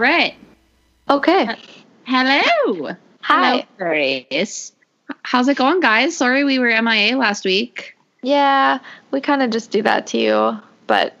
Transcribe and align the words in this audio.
Right. 0.00 0.34
Okay. 1.10 1.42
Uh, 1.46 1.54
hello. 2.04 2.96
Hi. 3.20 3.50
Hello, 3.50 3.62
Grace. 3.76 4.72
How's 5.22 5.46
it 5.48 5.58
going, 5.58 5.80
guys? 5.80 6.16
Sorry 6.16 6.42
we 6.42 6.58
were 6.58 6.70
MIA 6.80 7.18
last 7.18 7.44
week. 7.44 7.98
Yeah, 8.22 8.78
we 9.10 9.20
kind 9.20 9.42
of 9.42 9.50
just 9.50 9.70
do 9.70 9.82
that 9.82 10.06
to 10.08 10.18
you, 10.18 10.58
but 10.86 11.14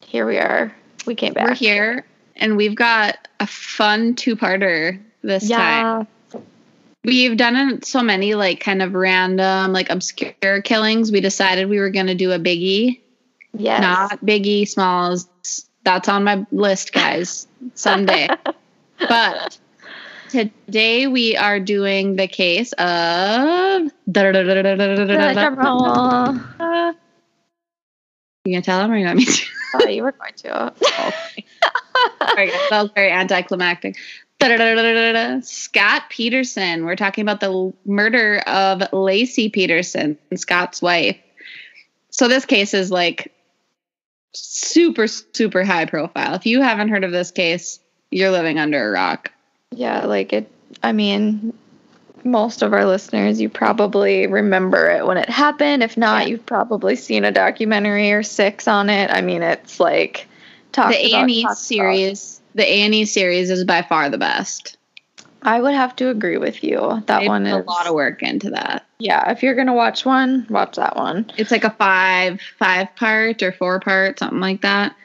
here 0.00 0.24
we 0.26 0.38
are. 0.38 0.74
We 1.04 1.14
came 1.14 1.34
back. 1.34 1.48
We're 1.48 1.54
here 1.54 2.06
and 2.36 2.56
we've 2.56 2.74
got 2.74 3.28
a 3.40 3.46
fun 3.46 4.14
two-parter 4.14 4.98
this 5.20 5.46
time. 5.50 6.06
Yeah. 6.32 6.40
We've 7.04 7.36
done 7.36 7.82
so 7.82 8.02
many 8.02 8.34
like 8.34 8.60
kind 8.60 8.80
of 8.80 8.94
random, 8.94 9.74
like 9.74 9.90
obscure 9.90 10.62
killings. 10.62 11.12
We 11.12 11.20
decided 11.20 11.68
we 11.68 11.78
were 11.78 11.90
going 11.90 12.06
to 12.06 12.14
do 12.14 12.32
a 12.32 12.38
biggie, 12.38 13.00
Yes. 13.52 13.82
not 13.82 14.24
biggie 14.24 14.66
smalls. 14.66 15.28
That's 15.84 16.08
on 16.08 16.24
my 16.24 16.46
list, 16.50 16.92
guys. 16.92 17.46
Someday. 17.74 18.28
but 18.98 19.58
today 20.30 21.06
we 21.06 21.36
are 21.36 21.60
doing 21.60 22.16
the 22.16 22.26
case 22.26 22.72
of. 22.72 23.90
You 28.44 28.52
gonna 28.52 28.62
tell 28.62 28.80
them 28.80 28.90
or 28.90 28.96
you 28.96 29.06
want 29.06 29.18
me 29.18 29.24
to? 29.24 29.44
Oh, 29.74 29.88
you 29.88 30.02
were 30.04 30.12
going 30.12 30.34
to. 30.36 30.72
Sorry, 32.20 32.50
that 32.50 32.68
was 32.70 32.90
very 32.94 33.10
anticlimactic. 33.10 33.96
Scott 35.42 36.02
Peterson. 36.10 36.84
We're 36.84 36.96
talking 36.96 37.22
about 37.22 37.40
the 37.40 37.72
murder 37.86 38.38
of 38.46 38.80
Laci 38.92 39.52
Peterson, 39.52 40.18
Scott's 40.36 40.82
wife. 40.82 41.16
So 42.10 42.28
this 42.28 42.44
case 42.44 42.74
is 42.74 42.90
like 42.90 43.32
super, 44.34 45.06
super 45.06 45.64
high 45.64 45.84
profile. 45.86 46.34
If 46.34 46.46
you 46.46 46.60
haven't 46.60 46.88
heard 46.88 47.04
of 47.04 47.12
this 47.12 47.30
case, 47.30 47.78
you're 48.10 48.30
living 48.30 48.58
under 48.58 48.88
a 48.88 48.92
rock. 48.92 49.30
Yeah, 49.72 50.06
like 50.06 50.32
it. 50.32 50.50
I 50.82 50.92
mean, 50.92 51.52
most 52.24 52.62
of 52.62 52.72
our 52.72 52.84
listeners, 52.86 53.40
you 53.40 53.48
probably 53.48 54.26
remember 54.26 54.90
it 54.90 55.06
when 55.06 55.16
it 55.16 55.28
happened. 55.28 55.82
If 55.82 55.96
not, 55.96 56.22
Yeah. 56.22 56.28
you've 56.30 56.46
probably 56.46 56.96
seen 56.96 57.24
a 57.24 57.30
documentary 57.32 58.12
or 58.12 58.22
six 58.22 58.66
on 58.68 58.90
it. 58.90 59.10
I 59.10 59.20
mean, 59.20 59.42
it's 59.42 59.78
like 59.80 60.26
the 60.72 60.80
about, 60.82 60.94
A&E 61.28 61.42
about. 61.44 61.58
series, 61.58 62.40
the 62.54 62.64
A&E 62.64 63.04
series 63.04 63.50
is 63.50 63.64
by 63.64 63.82
far 63.82 64.08
the 64.10 64.18
best. 64.18 64.76
I 65.44 65.60
would 65.60 65.74
have 65.74 65.94
to 65.96 66.08
agree 66.08 66.38
with 66.38 66.64
you. 66.64 67.02
That 67.06 67.20
They 67.20 67.28
one 67.28 67.46
is 67.46 67.52
a 67.52 67.70
lot 67.70 67.86
of 67.86 67.94
work 67.94 68.22
into 68.22 68.50
that. 68.50 68.86
Yeah, 68.98 69.30
if 69.30 69.42
you're 69.42 69.54
gonna 69.54 69.74
watch 69.74 70.06
one, 70.06 70.46
watch 70.48 70.76
that 70.76 70.96
one. 70.96 71.30
It's 71.36 71.50
like 71.50 71.64
a 71.64 71.70
five 71.70 72.40
five 72.58 72.94
part 72.96 73.42
or 73.42 73.52
four 73.52 73.80
part, 73.80 74.18
something 74.18 74.40
like 74.40 74.62
that. 74.62 74.96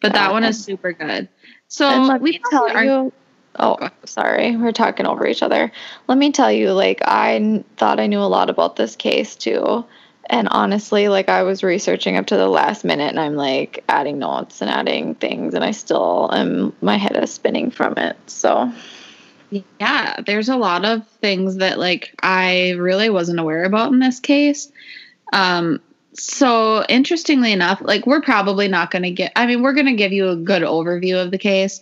But 0.00 0.14
that 0.14 0.28
Yeah. 0.28 0.32
one 0.32 0.44
is 0.44 0.62
super 0.62 0.92
good. 0.92 1.28
So 1.68 1.88
and 1.88 2.06
let 2.06 2.22
me 2.22 2.40
tell 2.50 2.84
you. 2.84 3.12
Oh, 3.58 3.76
sorry, 4.06 4.56
we're 4.56 4.72
talking 4.72 5.06
over 5.06 5.26
each 5.26 5.42
other. 5.42 5.70
Let 6.08 6.16
me 6.16 6.32
tell 6.32 6.50
you, 6.50 6.72
like 6.72 7.02
I 7.06 7.34
n- 7.34 7.64
thought 7.76 8.00
I 8.00 8.06
knew 8.06 8.20
a 8.20 8.24
lot 8.24 8.48
about 8.48 8.76
this 8.76 8.96
case 8.96 9.36
too, 9.36 9.84
and 10.30 10.48
honestly, 10.50 11.08
like 11.10 11.28
I 11.28 11.42
was 11.42 11.62
researching 11.62 12.16
up 12.16 12.26
to 12.28 12.36
the 12.38 12.48
last 12.48 12.82
minute, 12.82 13.10
and 13.10 13.20
I'm 13.20 13.36
like 13.36 13.84
adding 13.90 14.18
notes 14.18 14.62
and 14.62 14.70
adding 14.70 15.16
things, 15.16 15.52
and 15.52 15.62
I 15.62 15.72
still 15.72 16.30
am. 16.32 16.72
My 16.80 16.96
head 16.96 17.22
is 17.22 17.30
spinning 17.30 17.70
from 17.70 17.98
it. 17.98 18.16
So 18.26 18.72
yeah, 19.52 20.20
there's 20.26 20.48
a 20.48 20.56
lot 20.56 20.84
of 20.84 21.06
things 21.06 21.56
that 21.56 21.78
like 21.78 22.14
I 22.22 22.70
really 22.70 23.10
wasn't 23.10 23.40
aware 23.40 23.64
about 23.64 23.92
in 23.92 23.98
this 23.98 24.20
case. 24.20 24.70
Um 25.32 25.80
so 26.14 26.84
interestingly 26.88 27.52
enough, 27.52 27.80
like 27.80 28.06
we're 28.06 28.20
probably 28.20 28.68
not 28.68 28.90
going 28.90 29.02
to 29.02 29.10
get 29.10 29.32
I 29.36 29.46
mean, 29.46 29.62
we're 29.62 29.72
going 29.72 29.86
to 29.86 29.94
give 29.94 30.12
you 30.12 30.28
a 30.28 30.36
good 30.36 30.62
overview 30.62 31.22
of 31.22 31.30
the 31.30 31.38
case. 31.38 31.80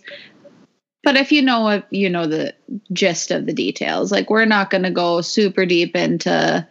But 1.03 1.17
if 1.17 1.31
you 1.31 1.41
know 1.41 1.61
what 1.61 1.91
you 1.91 2.09
know 2.09 2.27
the 2.27 2.53
gist 2.93 3.31
of 3.31 3.45
the 3.45 3.53
details, 3.53 4.11
like 4.11 4.29
we're 4.29 4.45
not 4.45 4.69
going 4.69 4.83
to 4.83 4.91
go 4.91 5.21
super 5.21 5.65
deep 5.65 5.95
into 5.95 6.67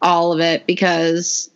all 0.00 0.32
of 0.32 0.40
it 0.40 0.66
because 0.66 1.50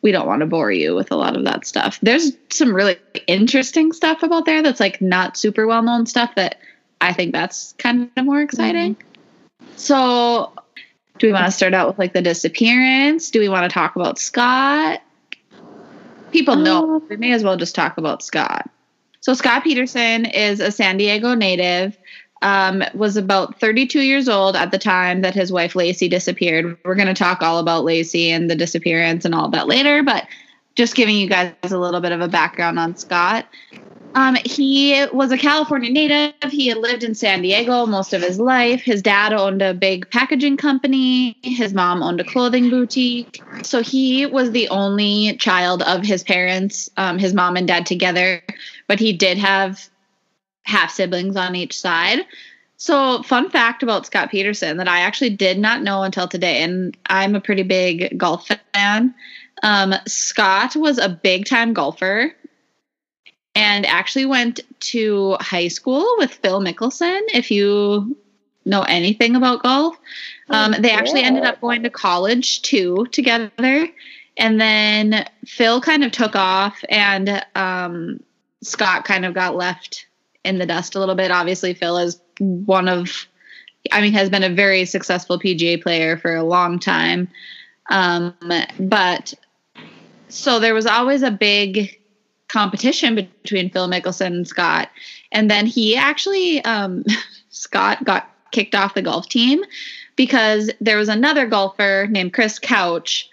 we 0.00 0.12
don't 0.12 0.26
want 0.26 0.40
to 0.40 0.46
bore 0.46 0.70
you 0.70 0.94
with 0.94 1.10
a 1.10 1.16
lot 1.16 1.36
of 1.36 1.44
that 1.44 1.66
stuff. 1.66 1.98
There's 2.02 2.32
some 2.50 2.74
really 2.74 2.96
interesting 3.26 3.92
stuff 3.92 4.22
about 4.22 4.46
there 4.46 4.62
that's 4.62 4.80
like 4.80 5.02
not 5.02 5.36
super 5.36 5.66
well 5.66 5.82
known 5.82 6.06
stuff 6.06 6.34
that 6.36 6.58
I 7.00 7.12
think 7.12 7.32
that's 7.32 7.74
kind 7.78 8.10
of 8.16 8.24
more 8.24 8.40
exciting. 8.40 8.96
So, 9.76 10.52
do 11.18 11.26
we 11.26 11.32
want 11.32 11.46
to 11.46 11.52
start 11.52 11.74
out 11.74 11.88
with 11.88 11.98
like 11.98 12.12
the 12.12 12.22
disappearance? 12.22 13.30
Do 13.30 13.40
we 13.40 13.48
want 13.48 13.64
to 13.64 13.72
talk 13.72 13.96
about 13.96 14.18
Scott? 14.18 15.00
People 16.32 16.56
know. 16.56 16.96
Um, 16.96 17.06
we 17.08 17.16
may 17.16 17.32
as 17.32 17.42
well 17.42 17.56
just 17.56 17.74
talk 17.74 17.98
about 17.98 18.22
Scott. 18.22 18.68
So, 19.20 19.34
Scott 19.34 19.64
Peterson 19.64 20.26
is 20.26 20.60
a 20.60 20.70
San 20.70 20.96
Diego 20.96 21.34
native. 21.34 21.96
Um, 22.40 22.84
was 22.94 23.16
about 23.16 23.58
32 23.58 24.00
years 24.00 24.28
old 24.28 24.54
at 24.54 24.70
the 24.70 24.78
time 24.78 25.22
that 25.22 25.34
his 25.34 25.50
wife 25.50 25.74
Laci 25.74 26.08
disappeared. 26.08 26.78
We're 26.84 26.94
going 26.94 27.08
to 27.08 27.14
talk 27.14 27.42
all 27.42 27.58
about 27.58 27.84
Laci 27.84 28.28
and 28.28 28.48
the 28.48 28.54
disappearance 28.54 29.24
and 29.24 29.34
all 29.34 29.48
that 29.50 29.66
later, 29.66 30.04
but 30.04 30.28
just 30.76 30.94
giving 30.94 31.16
you 31.16 31.28
guys 31.28 31.52
a 31.64 31.76
little 31.76 32.00
bit 32.00 32.12
of 32.12 32.20
a 32.20 32.28
background 32.28 32.78
on 32.78 32.96
Scott. 32.96 33.46
Um, 34.14 34.36
he 34.44 35.06
was 35.12 35.30
a 35.30 35.38
California 35.38 35.90
native. 35.90 36.50
He 36.50 36.68
had 36.68 36.78
lived 36.78 37.04
in 37.04 37.14
San 37.14 37.42
Diego 37.42 37.86
most 37.86 38.12
of 38.12 38.22
his 38.22 38.40
life. 38.40 38.80
His 38.80 39.02
dad 39.02 39.32
owned 39.32 39.62
a 39.62 39.74
big 39.74 40.10
packaging 40.10 40.56
company. 40.56 41.36
His 41.42 41.74
mom 41.74 42.02
owned 42.02 42.20
a 42.20 42.24
clothing 42.24 42.70
boutique. 42.70 43.42
So 43.62 43.82
he 43.82 44.26
was 44.26 44.50
the 44.50 44.68
only 44.70 45.36
child 45.36 45.82
of 45.82 46.04
his 46.04 46.22
parents, 46.22 46.90
um, 46.96 47.18
his 47.18 47.34
mom 47.34 47.56
and 47.56 47.68
dad 47.68 47.86
together. 47.86 48.42
But 48.86 48.98
he 48.98 49.12
did 49.12 49.38
have 49.38 49.88
half 50.62 50.90
siblings 50.90 51.36
on 51.36 51.54
each 51.54 51.78
side. 51.78 52.20
So, 52.80 53.24
fun 53.24 53.50
fact 53.50 53.82
about 53.82 54.06
Scott 54.06 54.30
Peterson 54.30 54.76
that 54.76 54.86
I 54.86 55.00
actually 55.00 55.30
did 55.30 55.58
not 55.58 55.82
know 55.82 56.04
until 56.04 56.28
today, 56.28 56.62
and 56.62 56.96
I'm 57.06 57.34
a 57.34 57.40
pretty 57.40 57.64
big 57.64 58.16
golf 58.16 58.48
fan. 58.72 59.14
Um, 59.64 59.94
Scott 60.06 60.76
was 60.76 60.98
a 60.98 61.08
big 61.08 61.46
time 61.46 61.72
golfer 61.72 62.32
and 63.58 63.84
actually 63.86 64.24
went 64.24 64.60
to 64.78 65.36
high 65.40 65.66
school 65.66 66.06
with 66.18 66.32
Phil 66.32 66.60
Mickelson. 66.60 67.22
If 67.34 67.50
you 67.50 68.16
know 68.64 68.82
anything 68.82 69.34
about 69.34 69.64
golf, 69.64 69.98
um, 70.48 70.76
they 70.78 70.92
actually 70.92 71.22
ended 71.22 71.42
up 71.42 71.60
going 71.60 71.82
to 71.82 71.90
college 71.90 72.62
too 72.62 73.08
together. 73.10 73.88
And 74.36 74.60
then 74.60 75.28
Phil 75.44 75.80
kind 75.80 76.04
of 76.04 76.12
took 76.12 76.36
off, 76.36 76.78
and 76.88 77.44
um, 77.56 78.20
Scott 78.62 79.04
kind 79.04 79.24
of 79.24 79.34
got 79.34 79.56
left 79.56 80.06
in 80.44 80.58
the 80.58 80.66
dust 80.66 80.94
a 80.94 81.00
little 81.00 81.16
bit. 81.16 81.32
Obviously, 81.32 81.74
Phil 81.74 81.98
is 81.98 82.20
one 82.38 82.88
of, 82.88 83.26
I 83.90 84.00
mean, 84.00 84.12
has 84.12 84.30
been 84.30 84.44
a 84.44 84.54
very 84.54 84.84
successful 84.84 85.40
PGA 85.40 85.82
player 85.82 86.16
for 86.16 86.36
a 86.36 86.44
long 86.44 86.78
time. 86.78 87.26
Um, 87.90 88.34
but 88.78 89.34
so 90.28 90.60
there 90.60 90.74
was 90.74 90.86
always 90.86 91.22
a 91.22 91.32
big 91.32 91.97
competition 92.48 93.14
between 93.14 93.70
Phil 93.70 93.88
Mickelson 93.88 94.26
and 94.26 94.48
Scott. 94.48 94.88
And 95.32 95.50
then 95.50 95.66
he 95.66 95.96
actually, 95.96 96.64
um, 96.64 97.04
Scott 97.50 98.04
got 98.04 98.30
kicked 98.50 98.74
off 98.74 98.94
the 98.94 99.02
golf 99.02 99.28
team 99.28 99.62
because 100.16 100.70
there 100.80 100.96
was 100.96 101.08
another 101.08 101.46
golfer 101.46 102.06
named 102.10 102.32
Chris 102.32 102.58
Couch 102.58 103.28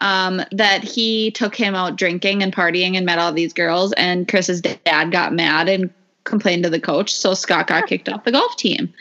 um, 0.00 0.42
that 0.50 0.82
he 0.82 1.30
took 1.30 1.54
him 1.54 1.74
out 1.74 1.96
drinking 1.96 2.42
and 2.42 2.54
partying 2.54 2.96
and 2.96 3.06
met 3.06 3.18
all 3.18 3.32
these 3.32 3.52
girls. 3.52 3.92
And 3.94 4.26
Chris's 4.28 4.60
dad 4.60 5.12
got 5.12 5.32
mad 5.32 5.68
and 5.68 5.90
complained 6.24 6.64
to 6.64 6.70
the 6.70 6.80
coach. 6.80 7.14
So 7.14 7.34
Scott 7.34 7.66
got 7.66 7.86
kicked 7.86 8.08
off 8.08 8.24
the 8.24 8.32
golf 8.32 8.56
team. 8.56 8.92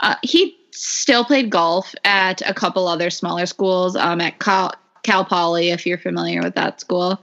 Uh, 0.00 0.16
he 0.22 0.56
still 0.72 1.24
played 1.24 1.50
golf 1.50 1.94
at 2.04 2.42
a 2.48 2.54
couple 2.54 2.88
other 2.88 3.10
smaller 3.10 3.46
schools, 3.46 3.96
um, 3.96 4.20
at 4.20 4.38
Cal, 4.38 4.72
Cal 5.02 5.24
Poly, 5.24 5.70
if 5.70 5.86
you're 5.86 5.98
familiar 5.98 6.42
with 6.42 6.54
that 6.54 6.80
school. 6.80 7.22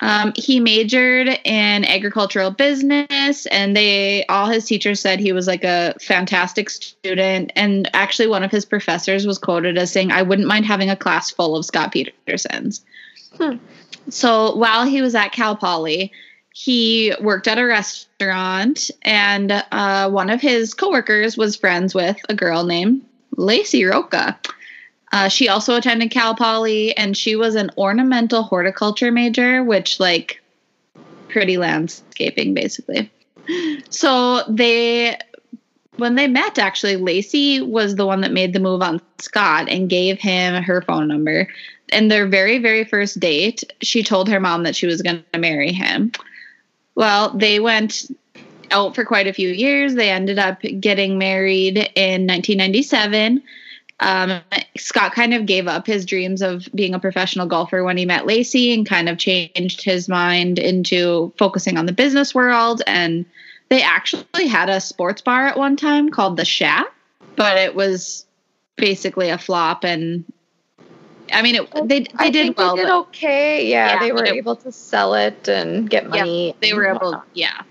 Um, 0.00 0.32
he 0.36 0.60
majored 0.60 1.28
in 1.44 1.84
agricultural 1.84 2.50
business, 2.50 3.46
and 3.46 3.76
they 3.76 4.26
all 4.26 4.46
his 4.46 4.66
teachers 4.66 5.00
said 5.00 5.20
he 5.20 5.32
was 5.32 5.46
like 5.46 5.64
a 5.64 5.94
fantastic 6.00 6.68
student. 6.68 7.52
And 7.56 7.88
actually, 7.94 8.28
one 8.28 8.42
of 8.42 8.50
his 8.50 8.64
professors 8.64 9.26
was 9.26 9.38
quoted 9.38 9.78
as 9.78 9.92
saying, 9.92 10.12
"I 10.12 10.22
wouldn't 10.22 10.48
mind 10.48 10.66
having 10.66 10.90
a 10.90 10.96
class 10.96 11.30
full 11.30 11.56
of 11.56 11.64
Scott 11.64 11.92
Petersons." 11.92 12.84
Hmm. 13.38 13.56
So 14.10 14.54
while 14.56 14.84
he 14.84 15.00
was 15.00 15.14
at 15.14 15.32
Cal 15.32 15.56
Poly, 15.56 16.12
he 16.52 17.14
worked 17.20 17.48
at 17.48 17.58
a 17.58 17.64
restaurant, 17.64 18.90
and 19.02 19.64
uh, 19.72 20.10
one 20.10 20.30
of 20.30 20.40
his 20.40 20.74
coworkers 20.74 21.36
was 21.36 21.56
friends 21.56 21.94
with 21.94 22.16
a 22.28 22.34
girl 22.34 22.64
named 22.64 23.02
Laci 23.36 23.88
Rocha. 23.88 24.38
Uh, 25.14 25.28
she 25.28 25.48
also 25.48 25.76
attended 25.76 26.10
Cal 26.10 26.34
Poly, 26.34 26.94
and 26.96 27.16
she 27.16 27.36
was 27.36 27.54
an 27.54 27.70
ornamental 27.78 28.42
horticulture 28.42 29.12
major, 29.12 29.62
which 29.62 30.00
like 30.00 30.42
pretty 31.28 31.56
landscaping 31.56 32.52
basically. 32.52 33.08
So 33.90 34.42
they, 34.48 35.16
when 35.98 36.16
they 36.16 36.26
met, 36.26 36.58
actually, 36.58 36.96
Laci 36.96 37.64
was 37.64 37.94
the 37.94 38.06
one 38.06 38.22
that 38.22 38.32
made 38.32 38.54
the 38.54 38.58
move 38.58 38.82
on 38.82 39.00
Scott 39.20 39.68
and 39.68 39.88
gave 39.88 40.18
him 40.18 40.60
her 40.60 40.82
phone 40.82 41.06
number. 41.06 41.46
And 41.92 42.10
their 42.10 42.26
very, 42.26 42.58
very 42.58 42.84
first 42.84 43.20
date, 43.20 43.62
she 43.82 44.02
told 44.02 44.28
her 44.28 44.40
mom 44.40 44.64
that 44.64 44.74
she 44.74 44.88
was 44.88 45.00
going 45.00 45.22
to 45.32 45.38
marry 45.38 45.70
him. 45.70 46.10
Well, 46.96 47.30
they 47.30 47.60
went 47.60 48.10
out 48.72 48.96
for 48.96 49.04
quite 49.04 49.28
a 49.28 49.32
few 49.32 49.50
years. 49.50 49.94
They 49.94 50.10
ended 50.10 50.40
up 50.40 50.60
getting 50.80 51.18
married 51.18 51.76
in 51.94 52.26
1997. 52.26 53.44
Um, 54.00 54.40
Scott 54.76 55.12
kind 55.14 55.32
of 55.34 55.46
gave 55.46 55.66
up 55.68 55.86
his 55.86 56.04
dreams 56.04 56.42
of 56.42 56.68
being 56.74 56.94
a 56.94 56.98
professional 56.98 57.46
golfer 57.46 57.84
when 57.84 57.96
he 57.96 58.04
met 58.04 58.24
Laci 58.24 58.74
and 58.74 58.86
kind 58.86 59.08
of 59.08 59.18
changed 59.18 59.82
his 59.84 60.08
mind 60.08 60.58
into 60.58 61.32
focusing 61.38 61.78
on 61.78 61.86
the 61.86 61.92
business 61.92 62.34
world. 62.34 62.82
And 62.86 63.24
they 63.68 63.82
actually 63.82 64.46
had 64.46 64.68
a 64.68 64.80
sports 64.80 65.22
bar 65.22 65.46
at 65.46 65.56
one 65.56 65.76
time 65.76 66.10
called 66.10 66.36
The 66.36 66.44
Shack, 66.44 66.86
but 67.36 67.56
it 67.56 67.74
was 67.74 68.26
basically 68.76 69.30
a 69.30 69.38
flop. 69.38 69.84
And 69.84 70.24
I 71.32 71.40
mean, 71.42 71.54
it, 71.54 71.70
they 71.88 72.00
they 72.00 72.06
I 72.18 72.30
did 72.30 72.56
well. 72.56 72.76
They 72.76 72.82
did 72.82 72.90
okay. 72.90 73.66
Yeah, 73.68 73.94
Yeah, 73.94 73.98
they 74.00 74.12
were 74.12 74.24
it- 74.24 74.34
able 74.34 74.56
to 74.56 74.72
sell 74.72 75.14
it 75.14 75.48
and 75.48 75.88
get 75.88 76.02
Yeah, 76.04 76.08
money. 76.08 76.56
they 76.60 76.74
were 76.74 76.86
able 76.94 77.22
yeah 77.32 77.62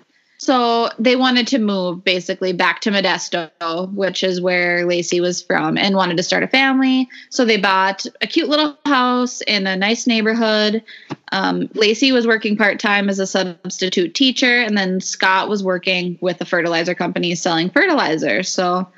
so 0.43 0.89
they 0.99 1.15
wanted 1.15 1.47
to 1.47 1.57
move 1.57 2.03
basically 2.03 2.51
back 2.51 2.81
to 2.81 2.91
modesto 2.91 3.49
which 3.93 4.23
is 4.23 4.41
where 4.41 4.85
laci 4.85 5.21
was 5.21 5.41
from 5.41 5.77
and 5.77 5.95
wanted 5.95 6.17
to 6.17 6.23
start 6.23 6.43
a 6.43 6.49
family. 6.49 7.07
So 7.29 7.45
they 7.45 7.55
bought 7.55 8.05
a 8.21 8.27
cute 8.27 8.49
little 8.49 8.77
house 8.85 9.39
in 9.41 9.67
a 9.67 9.77
nice 9.77 10.05
neighborhood. 10.05 10.83
Um, 11.31 11.69
laci 11.69 12.11
was 12.11 12.27
working 12.27 12.57
part-time 12.57 13.07
as 13.07 13.19
a 13.19 13.27
substitute 13.27 14.13
teacher 14.15 14.57
and 14.57 14.77
then 14.77 14.99
scott 14.99 15.47
was 15.47 15.63
working 15.63 16.17
with 16.19 16.41
a 16.41 16.45
fertilizer 16.45 16.93
company 16.93 17.35
selling 17.35 17.69
fertilizer. 17.69 18.43
So 18.43 18.89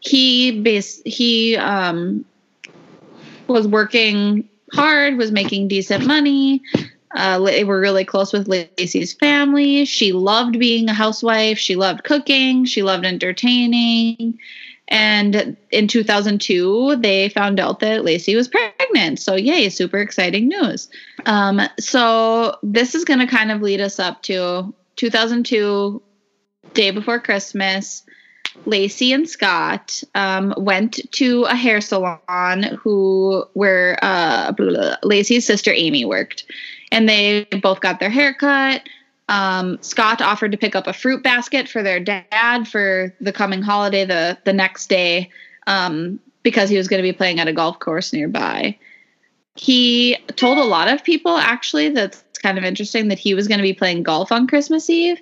he 0.00 0.62
base 0.62 1.02
he 1.04 1.56
um, 1.56 2.24
was 3.46 3.68
working 3.68 4.48
hard 4.72 5.18
was 5.18 5.30
making 5.30 5.68
decent 5.68 6.06
money 6.06 6.62
uh, 7.14 7.38
they 7.40 7.64
were 7.64 7.80
really 7.80 8.04
close 8.04 8.32
with 8.32 8.48
Laci's 8.48 9.12
family. 9.12 9.84
She 9.84 10.12
loved 10.12 10.58
being 10.58 10.88
a 10.88 10.94
housewife. 10.94 11.58
She 11.58 11.76
loved 11.76 12.04
cooking. 12.04 12.64
She 12.64 12.82
loved 12.82 13.04
entertaining. 13.04 14.38
And 14.88 15.56
in 15.70 15.88
2002, 15.88 16.96
they 16.96 17.28
found 17.30 17.58
out 17.58 17.80
that 17.80 18.02
Laci 18.02 18.36
was 18.36 18.48
pregnant. 18.48 19.20
So, 19.20 19.36
yay, 19.36 19.68
super 19.68 19.98
exciting 19.98 20.48
news. 20.48 20.88
Um, 21.24 21.62
so, 21.78 22.58
this 22.62 22.94
is 22.94 23.04
going 23.04 23.20
to 23.20 23.26
kind 23.26 23.50
of 23.50 23.62
lead 23.62 23.80
us 23.80 23.98
up 23.98 24.22
to 24.24 24.74
2002, 24.96 26.02
day 26.74 26.90
before 26.90 27.20
Christmas. 27.20 28.02
Laci 28.66 29.14
and 29.14 29.28
Scott 29.28 30.02
um, 30.14 30.52
went 30.58 31.00
to 31.12 31.44
a 31.44 31.54
hair 31.54 31.80
salon 31.80 32.64
who 32.78 33.44
where 33.54 33.98
uh, 34.02 34.52
Laci's 35.02 35.46
sister 35.46 35.72
Amy 35.72 36.04
worked, 36.04 36.44
and 36.92 37.08
they 37.08 37.44
both 37.62 37.80
got 37.80 37.98
their 37.98 38.10
hair 38.10 38.34
cut. 38.34 38.82
Um, 39.28 39.78
Scott 39.80 40.20
offered 40.20 40.52
to 40.52 40.58
pick 40.58 40.76
up 40.76 40.86
a 40.86 40.92
fruit 40.92 41.22
basket 41.22 41.68
for 41.68 41.82
their 41.82 41.98
dad 41.98 42.68
for 42.68 43.14
the 43.20 43.32
coming 43.32 43.62
holiday 43.62 44.04
the 44.04 44.38
the 44.44 44.52
next 44.52 44.88
day 44.88 45.30
um, 45.66 46.20
because 46.42 46.68
he 46.68 46.76
was 46.76 46.86
going 46.86 46.98
to 46.98 47.08
be 47.08 47.16
playing 47.16 47.40
at 47.40 47.48
a 47.48 47.52
golf 47.52 47.78
course 47.78 48.12
nearby. 48.12 48.78
He 49.56 50.16
told 50.36 50.58
a 50.58 50.64
lot 50.64 50.88
of 50.88 51.02
people 51.02 51.36
actually 51.36 51.88
that's 51.88 52.22
kind 52.42 52.58
of 52.58 52.64
interesting 52.64 53.08
that 53.08 53.18
he 53.18 53.34
was 53.34 53.48
going 53.48 53.58
to 53.58 53.62
be 53.62 53.72
playing 53.72 54.02
golf 54.02 54.30
on 54.30 54.46
Christmas 54.46 54.90
Eve. 54.90 55.20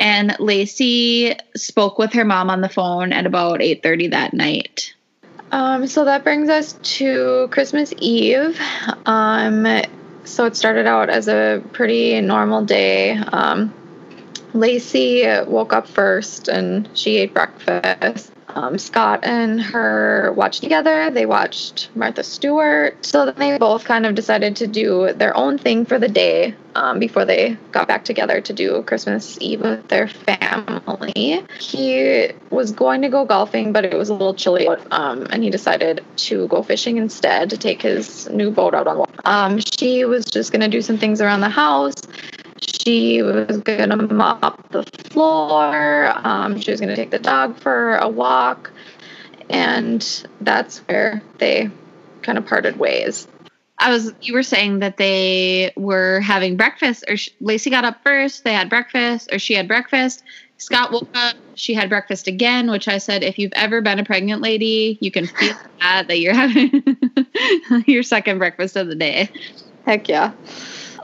And 0.00 0.30
Laci 0.32 1.38
spoke 1.54 1.98
with 1.98 2.12
her 2.14 2.24
mom 2.24 2.50
on 2.50 2.62
the 2.62 2.68
phone 2.68 3.12
at 3.12 3.26
about 3.26 3.60
8:30 3.60 4.10
that 4.10 4.34
night. 4.34 4.94
Um, 5.52 5.86
so 5.86 6.06
that 6.06 6.24
brings 6.24 6.48
us 6.48 6.72
to 6.82 7.46
Christmas 7.50 7.92
Eve. 7.98 8.58
Um, 9.04 9.66
so 10.24 10.46
it 10.46 10.56
started 10.56 10.86
out 10.86 11.10
as 11.10 11.28
a 11.28 11.62
pretty 11.72 12.20
normal 12.20 12.64
day. 12.64 13.12
Um, 13.16 13.72
Laci 14.52 15.46
woke 15.46 15.72
up 15.72 15.86
first 15.88 16.48
and 16.48 16.88
she 16.94 17.18
ate 17.18 17.32
breakfast. 17.32 18.32
Um, 18.54 18.78
Scott 18.78 19.20
and 19.24 19.60
her 19.60 20.32
watched 20.36 20.62
together. 20.62 21.10
They 21.10 21.26
watched 21.26 21.90
Martha 21.94 22.22
Stewart. 22.22 23.04
So 23.04 23.26
then 23.26 23.34
they 23.36 23.58
both 23.58 23.84
kind 23.84 24.06
of 24.06 24.14
decided 24.14 24.56
to 24.56 24.66
do 24.66 25.12
their 25.12 25.36
own 25.36 25.58
thing 25.58 25.84
for 25.84 25.98
the 25.98 26.08
day 26.08 26.54
um, 26.74 26.98
before 26.98 27.24
they 27.24 27.56
got 27.70 27.88
back 27.88 28.04
together 28.04 28.40
to 28.40 28.52
do 28.52 28.82
Christmas 28.82 29.38
Eve 29.40 29.60
with 29.60 29.88
their 29.88 30.08
family. 30.08 31.44
He 31.58 32.30
was 32.50 32.72
going 32.72 33.02
to 33.02 33.08
go 33.08 33.24
golfing, 33.24 33.72
but 33.72 33.84
it 33.84 33.96
was 33.96 34.08
a 34.08 34.12
little 34.12 34.34
chilly, 34.34 34.68
um, 34.90 35.26
and 35.30 35.42
he 35.42 35.50
decided 35.50 36.04
to 36.16 36.46
go 36.48 36.62
fishing 36.62 36.96
instead 36.96 37.50
to 37.50 37.58
take 37.58 37.82
his 37.82 38.28
new 38.30 38.50
boat 38.50 38.74
out 38.74 38.86
on 38.86 38.98
water. 38.98 39.12
Um, 39.24 39.58
she 39.58 40.04
was 40.04 40.24
just 40.24 40.52
going 40.52 40.62
to 40.62 40.68
do 40.68 40.82
some 40.82 40.98
things 40.98 41.20
around 41.20 41.40
the 41.40 41.48
house. 41.48 41.94
She 42.62 43.22
was 43.22 43.58
going 43.58 43.90
to 43.90 43.96
mop 43.96 44.70
the 44.70 44.84
floor. 45.10 46.12
Um, 46.26 46.60
she 46.60 46.70
was 46.70 46.80
going 46.80 46.90
to 46.90 46.96
take 46.96 47.10
the 47.10 47.18
dog 47.18 47.58
for 47.58 47.96
a 47.96 48.08
walk. 48.08 48.70
And 49.50 50.26
that's 50.40 50.78
where 50.80 51.22
they 51.38 51.70
kind 52.22 52.38
of 52.38 52.46
parted 52.46 52.78
ways. 52.78 53.26
I 53.78 53.90
was 53.90 54.12
you 54.20 54.32
were 54.32 54.44
saying 54.44 54.78
that 54.78 54.96
they 54.96 55.72
were 55.76 56.20
having 56.20 56.56
breakfast 56.56 57.04
or 57.08 57.16
sh- 57.16 57.30
Laci 57.42 57.68
got 57.68 57.84
up 57.84 58.00
first, 58.04 58.44
they 58.44 58.52
had 58.52 58.70
breakfast 58.70 59.28
or 59.32 59.40
she 59.40 59.54
had 59.54 59.66
breakfast. 59.66 60.22
Scott 60.58 60.92
woke 60.92 61.08
up, 61.14 61.34
she 61.56 61.74
had 61.74 61.88
breakfast 61.88 62.28
again, 62.28 62.70
which 62.70 62.86
I 62.86 62.98
said 62.98 63.24
if 63.24 63.40
you've 63.40 63.52
ever 63.54 63.80
been 63.80 63.98
a 63.98 64.04
pregnant 64.04 64.40
lady, 64.40 64.98
you 65.00 65.10
can 65.10 65.26
feel 65.26 65.56
that 65.80 66.06
that 66.06 66.20
you're 66.20 66.34
having 66.34 66.96
your 67.86 68.04
second 68.04 68.38
breakfast 68.38 68.76
of 68.76 68.86
the 68.86 68.94
day. 68.94 69.28
Heck 69.84 70.08
yeah. 70.08 70.32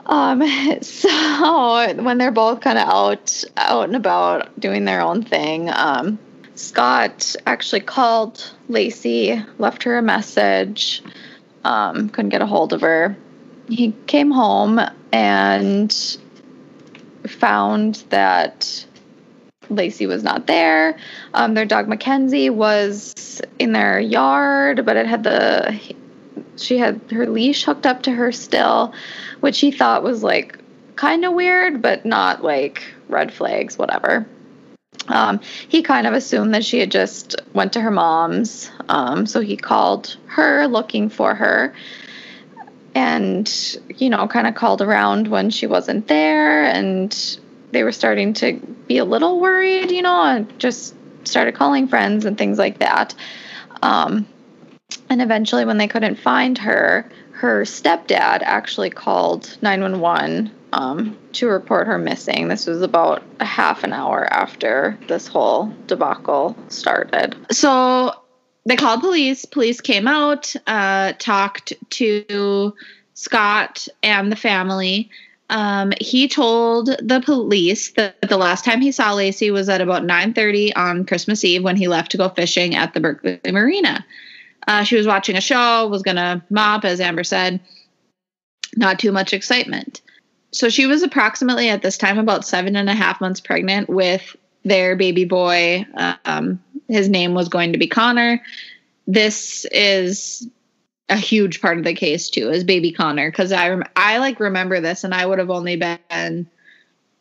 Um, 0.08 0.42
so 0.82 1.94
when 2.02 2.18
they're 2.18 2.30
both 2.30 2.60
kind 2.60 2.78
of 2.78 2.88
out, 2.88 3.44
out 3.56 3.84
and 3.84 3.96
about 3.96 4.58
doing 4.58 4.84
their 4.84 5.00
own 5.00 5.22
thing, 5.22 5.70
um, 5.70 6.18
Scott 6.54 7.36
actually 7.46 7.80
called 7.80 8.52
Laci, 8.68 9.46
left 9.58 9.84
her 9.84 9.98
a 9.98 10.02
message, 10.02 11.02
um, 11.64 12.08
couldn't 12.08 12.30
get 12.30 12.42
a 12.42 12.46
hold 12.46 12.72
of 12.72 12.80
her. 12.80 13.16
He 13.68 13.92
came 14.06 14.30
home 14.30 14.80
and 15.12 16.18
found 17.26 18.04
that 18.08 18.86
Laci 19.70 20.08
was 20.08 20.22
not 20.22 20.46
there. 20.46 20.96
Um, 21.34 21.54
their 21.54 21.66
dog 21.66 21.88
Mackenzie 21.88 22.50
was 22.50 23.40
in 23.58 23.72
their 23.72 24.00
yard, 24.00 24.84
but 24.84 24.96
it 24.96 25.06
had 25.06 25.22
the 25.22 25.78
she 26.60 26.78
had 26.78 27.00
her 27.10 27.26
leash 27.26 27.64
hooked 27.64 27.86
up 27.86 28.02
to 28.02 28.10
her 28.10 28.32
still, 28.32 28.92
which 29.40 29.60
he 29.60 29.70
thought 29.70 30.02
was 30.02 30.22
like 30.22 30.58
kind 30.96 31.24
of 31.24 31.32
weird, 31.32 31.80
but 31.80 32.04
not 32.04 32.42
like 32.42 32.82
red 33.08 33.32
flags, 33.32 33.78
whatever. 33.78 34.26
Um, 35.08 35.40
he 35.68 35.82
kind 35.82 36.06
of 36.06 36.12
assumed 36.12 36.54
that 36.54 36.64
she 36.64 36.80
had 36.80 36.90
just 36.90 37.36
went 37.54 37.72
to 37.74 37.80
her 37.80 37.90
mom's, 37.90 38.70
um, 38.88 39.26
so 39.26 39.40
he 39.40 39.56
called 39.56 40.16
her 40.26 40.66
looking 40.66 41.08
for 41.08 41.34
her, 41.34 41.74
and 42.94 43.78
you 43.96 44.10
know, 44.10 44.26
kind 44.28 44.46
of 44.46 44.54
called 44.54 44.82
around 44.82 45.28
when 45.28 45.50
she 45.50 45.66
wasn't 45.66 46.08
there, 46.08 46.64
and 46.64 47.38
they 47.70 47.84
were 47.84 47.92
starting 47.92 48.34
to 48.34 48.54
be 48.86 48.98
a 48.98 49.04
little 49.04 49.40
worried, 49.40 49.90
you 49.90 50.02
know, 50.02 50.22
and 50.22 50.58
just 50.58 50.94
started 51.24 51.54
calling 51.54 51.88
friends 51.88 52.24
and 52.24 52.36
things 52.36 52.58
like 52.58 52.78
that. 52.80 53.14
Um, 53.82 54.26
and 55.10 55.22
eventually, 55.22 55.64
when 55.64 55.78
they 55.78 55.88
couldn't 55.88 56.16
find 56.16 56.58
her, 56.58 57.08
her 57.32 57.62
stepdad 57.62 58.42
actually 58.42 58.90
called 58.90 59.56
911 59.62 60.50
um, 60.72 61.16
to 61.32 61.48
report 61.48 61.86
her 61.86 61.98
missing. 61.98 62.48
This 62.48 62.66
was 62.66 62.82
about 62.82 63.22
a 63.40 63.44
half 63.44 63.84
an 63.84 63.92
hour 63.92 64.26
after 64.32 64.98
this 65.08 65.26
whole 65.26 65.72
debacle 65.86 66.56
started. 66.68 67.36
So 67.50 68.12
they 68.66 68.76
called 68.76 69.00
police. 69.00 69.44
Police 69.44 69.80
came 69.80 70.08
out, 70.08 70.54
uh, 70.66 71.12
talked 71.18 71.72
to 71.90 72.74
Scott 73.14 73.88
and 74.02 74.30
the 74.30 74.36
family. 74.36 75.10
Um, 75.50 75.94
he 75.98 76.28
told 76.28 76.86
the 76.86 77.22
police 77.24 77.92
that 77.92 78.20
the 78.20 78.36
last 78.36 78.66
time 78.66 78.82
he 78.82 78.92
saw 78.92 79.12
Laci 79.12 79.50
was 79.50 79.70
at 79.70 79.80
about 79.80 80.04
9:30 80.04 80.74
on 80.76 81.06
Christmas 81.06 81.42
Eve 81.44 81.62
when 81.62 81.76
he 81.76 81.88
left 81.88 82.10
to 82.10 82.18
go 82.18 82.28
fishing 82.28 82.74
at 82.74 82.92
the 82.92 83.00
Berkeley 83.00 83.40
Marina. 83.46 84.04
Uh, 84.66 84.82
she 84.82 84.96
was 84.96 85.06
watching 85.06 85.36
a 85.36 85.40
show, 85.40 85.86
was 85.88 86.02
gonna 86.02 86.44
mop, 86.50 86.84
as 86.84 87.00
Amber 87.00 87.24
said. 87.24 87.60
Not 88.76 88.98
too 88.98 89.12
much 89.12 89.32
excitement. 89.32 90.02
So 90.50 90.68
she 90.68 90.86
was 90.86 91.02
approximately 91.02 91.68
at 91.68 91.82
this 91.82 91.98
time 91.98 92.18
about 92.18 92.44
seven 92.44 92.76
and 92.76 92.88
a 92.88 92.94
half 92.94 93.20
months 93.20 93.40
pregnant 93.40 93.88
with 93.88 94.36
their 94.64 94.96
baby 94.96 95.24
boy. 95.24 95.86
Um, 96.24 96.62
his 96.88 97.08
name 97.08 97.34
was 97.34 97.48
going 97.48 97.72
to 97.72 97.78
be 97.78 97.86
Connor. 97.86 98.42
This 99.06 99.66
is 99.72 100.46
a 101.08 101.16
huge 101.16 101.60
part 101.60 101.78
of 101.78 101.84
the 101.84 101.94
case 101.94 102.28
too, 102.28 102.50
is 102.50 102.64
baby 102.64 102.92
Connor, 102.92 103.30
because 103.30 103.52
I 103.52 103.70
rem- 103.70 103.84
I 103.96 104.18
like 104.18 104.40
remember 104.40 104.80
this, 104.80 105.04
and 105.04 105.14
I 105.14 105.24
would 105.24 105.38
have 105.38 105.50
only 105.50 105.76
been 105.76 106.48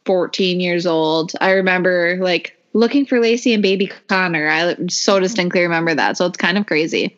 14 0.06 0.60
years 0.60 0.86
old. 0.86 1.32
I 1.40 1.52
remember 1.52 2.18
like 2.20 2.57
looking 2.78 3.06
for 3.06 3.20
Laci 3.20 3.54
and 3.54 3.64
baby 3.64 3.92
Connor. 4.08 4.48
I 4.48 4.76
so 4.90 5.20
distinctly 5.20 5.62
remember 5.62 5.96
that, 5.96 6.16
so 6.18 6.28
it's 6.28 6.38
kind 6.38 6.58
of 6.58 6.68
crazy. 6.68 7.18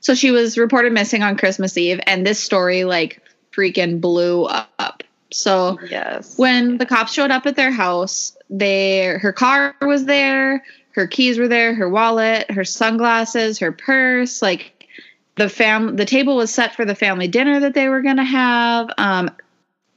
So 0.00 0.14
she 0.14 0.30
was 0.30 0.58
reported 0.58 0.92
missing 0.92 1.22
on 1.22 1.36
Christmas 1.36 1.76
Eve, 1.76 2.00
and 2.06 2.26
this 2.26 2.40
story 2.40 2.84
like 2.84 3.20
freaking 3.54 4.00
blew 4.00 4.46
up 4.46 5.02
So 5.30 5.78
Yes. 5.88 6.36
when 6.38 6.78
the 6.78 6.86
cops 6.86 7.12
showed 7.12 7.30
up 7.30 7.46
at 7.46 7.56
their 7.56 7.70
house, 7.70 8.36
they 8.50 9.06
her 9.06 9.32
car 9.32 9.74
was 9.80 10.04
there, 10.06 10.64
her 10.94 11.06
keys 11.06 11.38
were 11.38 11.48
there, 11.48 11.74
her 11.74 11.88
wallet, 11.88 12.50
her 12.50 12.64
sunglasses, 12.64 13.58
her 13.58 13.72
purse, 13.72 14.42
like 14.42 14.88
the 15.36 15.48
fam 15.48 15.96
the 15.96 16.04
table 16.04 16.36
was 16.36 16.52
set 16.52 16.74
for 16.74 16.84
the 16.84 16.94
family 16.94 17.28
dinner 17.28 17.60
that 17.60 17.74
they 17.74 17.88
were 17.88 18.02
going 18.02 18.16
to 18.18 18.24
have. 18.24 18.90
Um 18.98 19.30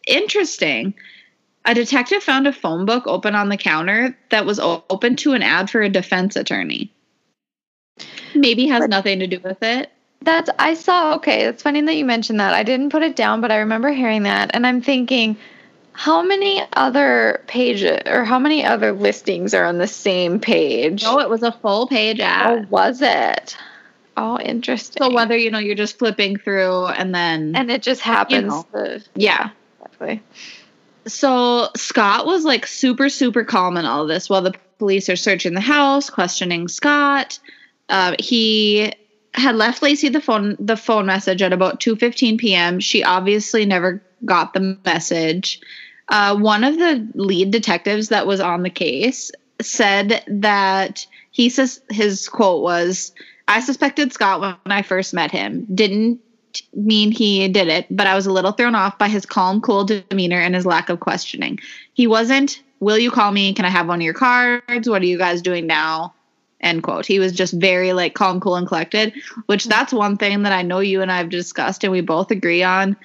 interesting. 0.08 0.94
A 1.66 1.74
detective 1.74 2.24
found 2.24 2.48
a 2.48 2.54
phone 2.54 2.86
book 2.86 3.08
open 3.08 3.34
on 3.34 3.50
the 3.50 3.58
counter 3.58 4.16
that 4.30 4.46
was 4.46 4.60
open 4.60 5.16
to 5.18 5.34
an 5.34 5.42
ad 5.42 5.70
for 5.70 5.82
a 5.82 5.90
defense 5.90 6.36
attorney. 6.36 6.94
Maybe 8.36 8.68
has 8.68 8.88
nothing 8.88 9.20
to 9.20 9.28
do 9.28 9.40
with 9.40 9.64
it. 9.64 9.90
That's 10.22 10.50
I 10.60 10.74
saw. 10.76 11.16
Okay, 11.16 11.46
it's 11.46 11.64
funny 11.64 11.82
that 11.82 11.96
you 11.96 12.06
mentioned 12.06 12.40
that. 12.40 12.54
I 12.54 12.64
didn't 12.64 12.90
put 12.90 13.04
it 13.04 13.16
down, 13.16 13.42
but 13.42 13.52
I 13.52 13.58
remember 13.58 13.92
hearing 13.92 14.24
that, 14.24 14.52
and 14.54 14.66
I'm 14.66 14.82
thinking, 14.82 15.38
how 15.94 16.22
many 16.22 16.62
other 16.74 17.44
pages 17.48 18.02
or 18.06 18.26
how 18.26 18.38
many 18.38 18.66
other 18.66 18.92
listings 18.92 19.54
are 19.54 19.66
on 19.66 19.78
the 19.78 19.88
same 19.88 20.40
page? 20.40 21.04
No, 21.04 21.20
it 21.20 21.30
was 21.30 21.42
a 21.42 21.52
full 21.52 21.88
page 21.88 22.20
ad. 22.20 22.48
Oh, 22.48 22.66
was 22.70 23.02
it? 23.02 23.58
Oh, 24.18 24.40
interesting. 24.40 25.02
So 25.02 25.14
whether 25.14 25.36
you 25.36 25.52
know 25.52 25.60
you're 25.60 25.76
just 25.76 25.98
flipping 25.98 26.38
through 26.38 26.88
and 26.88 27.14
then 27.14 27.56
and 27.56 27.72
it 27.72 27.82
just 27.82 28.02
happens. 28.02 28.52
know. 28.52 28.66
to- 28.74 29.04
yeah. 29.16 29.50
exactly. 29.82 30.22
So 31.08 31.70
Scott 31.76 32.26
was 32.26 32.46
like 32.46 32.66
super 32.66 33.10
super 33.10 33.44
calm 33.44 33.78
in 33.78 33.86
all 33.86 34.04
of 34.04 34.08
this 34.08 34.30
while 34.30 34.42
the 34.42 34.56
police 34.80 35.10
are 35.10 35.16
searching 35.16 35.54
the 35.54 35.62
house, 35.62 36.10
questioning 36.10 36.68
Scott. 36.68 37.40
Uh, 37.90 38.16
he 38.20 38.92
had 39.34 39.56
left 39.56 39.82
Laci 39.82 40.12
the 40.12 40.22
phone 40.22 40.56
the 40.60 40.78
phone 40.78 41.06
message 41.06 41.42
at 41.42 41.54
about 41.54 41.80
2:15 41.80 42.38
p.m. 42.38 42.80
She 42.80 43.04
obviously 43.04 43.66
never 43.66 44.02
got 44.24 44.54
the 44.54 44.78
message. 44.86 45.60
Uh, 46.08 46.36
one 46.38 46.64
of 46.64 46.78
the 46.78 47.08
lead 47.16 47.52
detectives 47.52 48.10
that 48.10 48.28
was 48.28 48.40
on 48.40 48.64
the 48.64 48.70
case 48.70 49.32
said 49.62 50.24
that 50.28 51.06
he 51.32 51.50
says 51.50 51.82
his 51.90 52.28
quote 52.28 52.64
was, 52.64 53.12
"I 53.48 53.60
suspected 53.60 54.14
Scott 54.14 54.40
when 54.40 54.72
I 54.72 54.82
first 54.82 55.14
met 55.14 55.32
him. 55.32 55.68
Didn't 55.74 56.20
mean 56.74 57.12
he 57.12 57.48
did 57.48 57.68
it, 57.68 57.88
but 57.90 58.08
I 58.08 58.16
was 58.16 58.26
a 58.26 58.32
little 58.32 58.52
thrown 58.52 58.76
off 58.76 58.98
by 58.98 59.08
his 59.08 59.26
calm, 59.26 59.62
cool 59.62 59.86
demeanor 59.86 60.40
and 60.40 60.56
his 60.56 60.66
lack 60.66 60.90
of 60.90 61.00
questioning. 61.00 61.60
He 61.94 62.08
wasn't, 62.08 62.62
Will 62.80 62.98
you 62.98 63.10
call 63.10 63.32
me? 63.32 63.54
Can 63.54 63.66
I 63.66 63.70
have 63.70 63.88
one 63.88 64.00
of 64.00 64.04
your 64.04 64.14
cards? 64.14 64.90
What 64.90 65.02
are 65.02 65.06
you 65.06 65.18
guys 65.18 65.42
doing 65.42 65.66
now? 65.66 66.14
End 66.62 66.84
quote. 66.84 67.06
He 67.06 67.20
was 67.20 67.32
just 67.32 67.54
very 67.54 67.94
like 67.94 68.16
calm, 68.16 68.40
cool, 68.40 68.56
and 68.56 68.68
collected, 68.68 69.14
which 69.46 69.66
that's 69.66 69.94
one 69.94 70.18
thing 70.18 70.44
that 70.44 70.52
I 70.52 70.62
know 70.62 70.80
you 70.80 71.02
and 71.02 71.12
I 71.12 71.18
have 71.18 71.30
discussed 71.30 71.84
and 71.84 71.92
we 71.92 72.02
both 72.02 72.32
agree 72.32 72.64
on. 72.64 72.98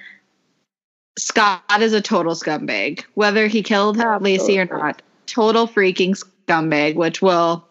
Scott 1.18 1.62
is 1.80 1.92
a 1.92 2.00
total 2.00 2.34
scumbag, 2.34 3.04
whether 3.14 3.46
he 3.46 3.62
killed 3.62 3.98
Laci 3.98 4.56
or 4.58 4.76
not. 4.76 5.02
Total 5.26 5.68
freaking 5.68 6.20
scumbag, 6.46 6.94
which 6.94 7.20
will 7.20 7.64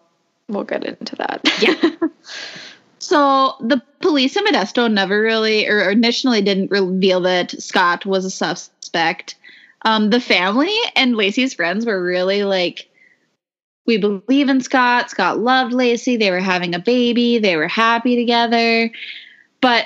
We'll 0.50 0.64
get 0.64 0.84
into 0.84 1.16
that. 1.18 1.42
Yeah. 1.62 2.08
So 3.10 3.56
the 3.60 3.82
police 4.02 4.36
in 4.36 4.46
Modesto 4.46 4.92
never 4.92 5.20
really, 5.20 5.68
or 5.68 5.90
initially 5.90 6.44
didn't 6.44 6.70
reveal 6.70 7.22
that 7.22 7.60
Scott 7.60 8.06
was 8.06 8.24
a 8.24 8.30
suspect. 8.30 9.34
Um, 9.84 10.12
the 10.12 10.22
family 10.22 10.78
and 10.96 11.16
Laci's 11.16 11.56
friends 11.56 11.88
were 11.88 12.04
really 12.04 12.44
like, 12.44 12.88
we 13.88 13.98
believe 13.98 14.48
in 14.48 14.62
Scott. 14.62 15.10
Scott 15.10 15.40
loved 15.40 15.74
Laci. 15.74 16.20
They 16.20 16.30
were 16.30 16.40
having 16.40 16.76
a 16.76 16.80
baby. 16.80 17.40
They 17.40 17.56
were 17.56 17.68
happy 17.68 18.16
together. 18.16 18.92
But 19.60 19.86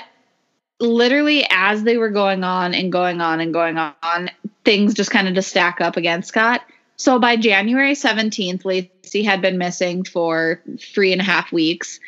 literally, 0.78 1.46
as 1.50 1.82
they 1.82 1.96
were 1.96 2.10
going 2.10 2.44
on 2.44 2.74
and 2.74 2.92
going 2.92 3.22
on 3.22 3.40
and 3.40 3.54
going 3.54 3.78
on, 3.78 4.30
things 4.66 4.92
just 4.92 5.10
kind 5.10 5.28
of 5.28 5.34
just 5.34 5.48
stack 5.48 5.80
up 5.80 5.96
against 5.96 6.28
Scott. 6.28 6.60
So 6.96 7.18
by 7.18 7.36
January 7.36 7.94
17th, 7.94 8.64
Laci 8.64 9.24
had 9.24 9.40
been 9.40 9.56
missing 9.56 10.04
for 10.04 10.60
three 10.78 11.12
and 11.12 11.22
a 11.22 11.24
half 11.24 11.52
weeks. 11.52 11.98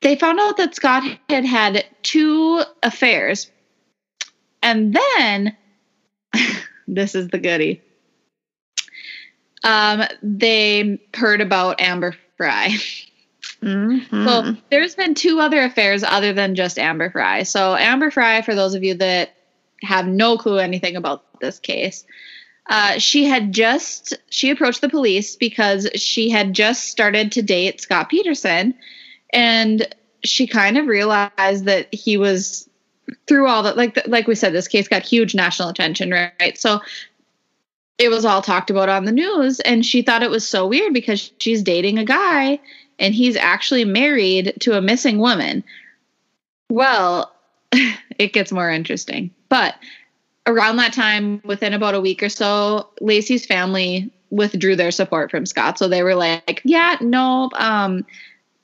They 0.00 0.16
found 0.16 0.38
out 0.38 0.56
that 0.58 0.74
Scott 0.74 1.02
had 1.28 1.44
had 1.44 1.84
two 2.02 2.62
affairs. 2.82 3.50
And 4.62 4.94
then, 4.94 5.56
this 6.88 7.14
is 7.14 7.28
the 7.28 7.38
goody. 7.38 7.82
Um, 9.62 10.02
they 10.22 11.00
heard 11.14 11.40
about 11.40 11.80
Amber 11.80 12.14
Frey. 12.36 12.76
Mhm. 13.62 14.24
So 14.26 14.56
there's 14.70 14.94
been 14.94 15.14
two 15.14 15.40
other 15.40 15.62
affairs 15.62 16.02
other 16.02 16.34
than 16.34 16.54
just 16.54 16.78
Amber 16.78 17.10
Frey. 17.10 17.44
So 17.44 17.74
Amber 17.74 18.10
Frey, 18.10 18.42
for 18.42 18.54
those 18.54 18.74
of 18.74 18.84
you 18.84 18.94
that 18.94 19.34
have 19.82 20.06
no 20.06 20.36
clue 20.36 20.58
anything 20.58 20.96
about 20.96 21.24
this 21.40 21.58
case, 21.58 22.04
uh, 22.68 22.98
she 22.98 23.24
had 23.24 23.52
just 23.52 24.14
she 24.28 24.50
approached 24.50 24.82
the 24.82 24.88
police 24.90 25.36
because 25.36 25.88
she 25.94 26.28
had 26.28 26.52
just 26.52 26.84
started 26.90 27.32
to 27.32 27.42
date 27.42 27.80
Scott 27.80 28.10
Peterson, 28.10 28.74
and 29.34 29.86
she 30.24 30.46
kind 30.46 30.78
of 30.78 30.86
realized 30.86 31.66
that 31.66 31.92
he 31.92 32.16
was 32.16 32.68
through 33.26 33.46
all 33.46 33.62
that 33.62 33.76
like 33.76 33.98
like 34.06 34.26
we 34.26 34.34
said 34.34 34.54
this 34.54 34.68
case 34.68 34.88
got 34.88 35.02
huge 35.02 35.34
national 35.34 35.68
attention 35.68 36.10
right 36.10 36.56
so 36.56 36.80
it 37.98 38.08
was 38.08 38.24
all 38.24 38.42
talked 38.42 38.70
about 38.70 38.88
on 38.88 39.04
the 39.04 39.12
news 39.12 39.60
and 39.60 39.84
she 39.84 40.02
thought 40.02 40.22
it 40.22 40.30
was 40.30 40.46
so 40.46 40.66
weird 40.66 40.92
because 40.92 41.30
she's 41.38 41.62
dating 41.62 41.98
a 41.98 42.04
guy 42.04 42.58
and 42.98 43.14
he's 43.14 43.36
actually 43.36 43.84
married 43.84 44.54
to 44.60 44.76
a 44.76 44.82
missing 44.82 45.18
woman. 45.18 45.64
Well, 46.70 47.32
it 48.18 48.32
gets 48.32 48.52
more 48.52 48.70
interesting. 48.70 49.30
But 49.48 49.76
around 50.46 50.76
that 50.76 50.92
time, 50.92 51.40
within 51.44 51.72
about 51.72 51.94
a 51.94 52.00
week 52.00 52.22
or 52.22 52.28
so, 52.28 52.88
Laci's 53.00 53.46
family 53.46 54.10
withdrew 54.30 54.76
their 54.76 54.90
support 54.90 55.30
from 55.30 55.46
Scott. 55.46 55.78
So 55.78 55.88
they 55.88 56.02
were 56.02 56.14
like, 56.14 56.60
yeah, 56.64 56.96
no, 57.00 57.50
um, 57.54 58.04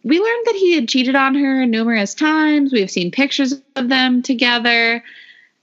we 0.03 0.19
learned 0.19 0.47
that 0.47 0.57
he 0.57 0.75
had 0.75 0.89
cheated 0.89 1.15
on 1.15 1.35
her 1.35 1.67
numerous 1.67 2.15
times. 2.15 2.73
We've 2.73 2.91
seen 2.91 3.11
pictures 3.11 3.61
of 3.77 3.89
them 3.89 4.23
together. 4.23 5.05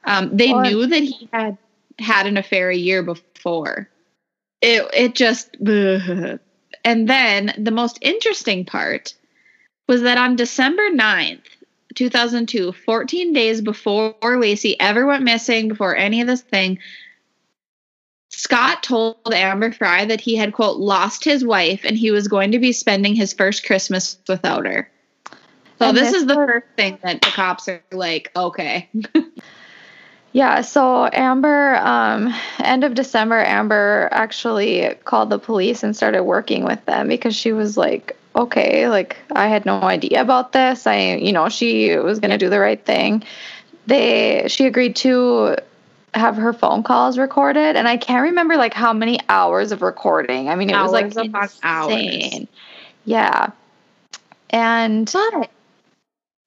Um, 0.04 0.36
they 0.36 0.54
knew 0.54 0.86
that 0.86 1.04
he 1.04 1.28
had 1.34 1.58
had 2.00 2.28
an 2.28 2.38
affair 2.38 2.70
a 2.70 2.76
year 2.76 3.04
before. 3.04 3.90
It 4.62 4.90
it 4.94 5.16
just 5.16 5.56
and 5.60 7.10
then 7.10 7.54
the 7.58 7.72
most 7.72 8.00
interesting 8.02 8.66
part 8.66 9.14
was 9.88 10.02
that 10.04 10.18
on 10.18 10.36
December 10.36 10.90
9th, 10.90 11.42
2002, 11.96 12.74
14 12.74 13.34
days 13.34 13.62
before 13.62 14.14
Laci 14.22 14.76
ever 14.80 15.06
went 15.06 15.24
missing, 15.24 15.68
before 15.68 15.96
any 15.96 16.22
of 16.22 16.28
this 16.28 16.42
thing, 16.42 16.80
Scott 18.30 18.84
told 18.84 19.18
Amber 19.32 19.72
Frey 19.72 20.06
that 20.06 20.22
he 20.22 20.36
had, 20.36 20.54
quote, 20.54 20.78
lost 20.78 21.24
his 21.24 21.46
wife 21.46 21.86
and 21.86 21.98
he 21.98 22.12
was 22.12 22.28
going 22.28 22.52
to 22.52 22.60
be 22.60 22.72
spending 22.72 23.16
his 23.16 23.34
first 23.34 23.66
Christmas 23.66 24.18
without 24.28 24.66
her. 24.66 24.90
So 25.80 25.90
And 25.90 25.98
this, 25.98 26.12
this 26.12 26.22
is 26.22 26.28
the 26.28 26.36
first 26.36 26.68
thing 26.76 27.00
that 27.04 27.22
the 27.22 27.28
cops 27.28 27.68
are 27.68 27.82
like, 27.92 28.32
okay. 28.36 28.90
Yeah, 30.34 30.62
so 30.62 31.10
Amber, 31.14 31.78
um, 31.78 32.32
end 32.60 32.84
of 32.84 32.94
December, 32.94 33.40
Amber 33.40 34.08
actually 34.12 34.94
called 35.04 35.32
the 35.32 35.40
police 35.40 35.82
and 35.82 35.96
started 35.96 36.26
working 36.26 36.64
with 36.64 36.86
them 36.86 37.08
because 37.08 37.36
she 37.36 37.54
was 37.54 37.76
like, 37.76 38.16
okay, 38.36 38.88
like 38.88 39.18
I 39.32 39.48
had 39.48 39.66
no 39.66 39.82
idea 39.82 40.22
about 40.22 40.52
this. 40.52 40.86
I, 40.86 41.16
you 41.16 41.32
know, 41.32 41.50
she 41.50 41.98
was 41.98 42.20
going 42.20 42.30
to 42.30 42.38
do 42.38 42.50
the 42.50 42.60
right 42.60 42.86
thing. 42.86 43.24
They, 43.88 44.46
she 44.48 44.68
agreed 44.68 44.96
to 44.98 45.56
have 46.14 46.36
her 46.36 46.54
phone 46.54 46.84
calls 46.84 47.18
recorded, 47.18 47.76
and 47.76 47.88
I 47.88 47.98
can't 47.98 48.24
remember 48.24 48.56
like 48.58 48.74
how 48.74 48.94
many 48.94 49.20
hours 49.30 49.72
of 49.72 49.82
recording. 49.82 50.50
I 50.50 50.56
mean, 50.56 50.70
it 50.70 50.74
was 50.74 50.92
like 50.92 51.06
Hours 51.06 51.18
upon 51.18 51.50
hours. 51.64 51.94
insane. 51.94 52.48
Yeah. 53.06 53.52
And 54.50 55.10
But 55.12 55.50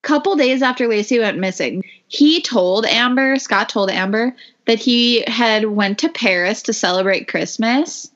couple 0.03 0.35
days 0.37 0.63
after 0.63 0.89
Laci 0.89 1.21
went 1.21 1.39
missing, 1.39 1.85
he 2.09 2.41
told 2.41 2.87
Amber, 2.87 3.39
Scott 3.39 3.69
told 3.69 3.91
Amber 3.91 4.35
that 4.67 4.79
he 4.79 5.23
had 5.27 5.67
went 5.67 5.99
to 5.99 6.09
Paris 6.09 6.63
to 6.63 6.73
celebrate 6.73 7.29
Christmas. 7.29 8.11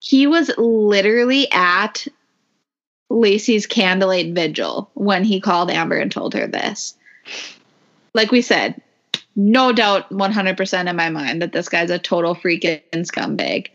He 0.00 0.26
was 0.26 0.50
literally 0.58 1.50
at 1.50 2.06
Laci's 3.10 3.66
candlelight 3.66 4.34
vigil 4.34 4.90
when 4.94 5.24
he 5.24 5.40
called 5.40 5.70
Amber 5.70 5.96
and 5.96 6.12
told 6.12 6.34
her 6.34 6.46
this. 6.46 6.94
Like 8.12 8.30
we 8.30 8.42
said, 8.42 8.80
no 9.36 9.72
doubt 9.72 10.10
100% 10.10 10.88
in 10.90 10.96
my 10.96 11.10
mind 11.10 11.42
that 11.42 11.52
this 11.52 11.68
guy's 11.68 11.90
a 11.90 11.98
total 11.98 12.34
freaking 12.34 12.82
scumbag. 12.94 13.68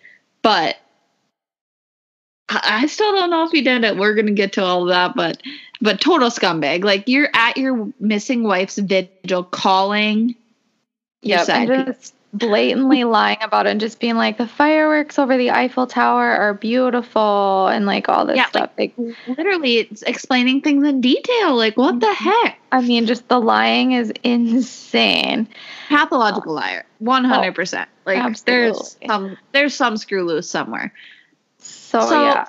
But 0.43 0.77
I 2.49 2.87
still 2.87 3.13
don't 3.13 3.29
know 3.31 3.45
if 3.45 3.51
he 3.51 3.61
did 3.61 3.83
it. 3.85 3.97
We're 3.97 4.15
gonna 4.15 4.31
get 4.33 4.53
to 4.53 4.63
all 4.63 4.83
of 4.83 4.89
that, 4.89 5.15
but 5.15 5.41
but 5.81 6.01
total 6.01 6.29
scumbag. 6.29 6.83
Like 6.83 7.05
you're 7.07 7.29
at 7.33 7.57
your 7.57 7.91
missing 7.99 8.43
wife's 8.43 8.77
vigil 8.77 9.43
calling 9.45 10.35
your 11.23 11.39
Yep, 11.39 11.39
side 11.39 11.69
and 11.69 11.71
piece. 11.71 11.85
just 11.87 12.15
blatantly 12.33 13.03
lying 13.05 13.37
about 13.41 13.65
it 13.65 13.71
and 13.71 13.79
just 13.79 13.99
being 13.99 14.15
like 14.15 14.37
the 14.37 14.47
fireworks 14.47 15.19
over 15.19 15.37
the 15.37 15.51
Eiffel 15.51 15.87
Tower 15.87 16.29
are 16.29 16.53
beautiful 16.53 17.67
and 17.67 17.85
like 17.85 18.09
all 18.09 18.25
this 18.25 18.37
Yeah, 18.37 18.47
stuff. 18.47 18.71
Like, 18.77 18.93
Literally, 19.27 19.77
it's 19.77 20.01
explaining 20.03 20.61
things 20.61 20.87
in 20.87 21.01
detail. 21.01 21.55
Like, 21.55 21.77
what 21.77 21.99
the 21.99 22.07
mm-hmm. 22.07 22.45
heck? 22.45 22.59
I 22.71 22.81
mean, 22.81 23.05
just 23.05 23.27
the 23.27 23.39
lying 23.39 23.91
is 23.91 24.13
insane. 24.23 25.47
Pathological 25.89 26.53
liar, 26.53 26.85
one 26.99 27.25
oh, 27.25 27.29
hundred 27.29 27.55
percent. 27.55 27.89
Like, 28.05 28.37
there's 28.45 28.97
some 29.05 29.37
there's 29.51 29.75
some 29.75 29.97
screw 29.97 30.23
loose 30.23 30.49
somewhere. 30.49 30.93
So, 31.59 32.01
So- 32.01 32.21
yeah. 32.23 32.45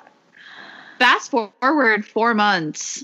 Fast 0.99 1.31
forward 1.31 2.05
four 2.05 2.33
months, 2.33 3.03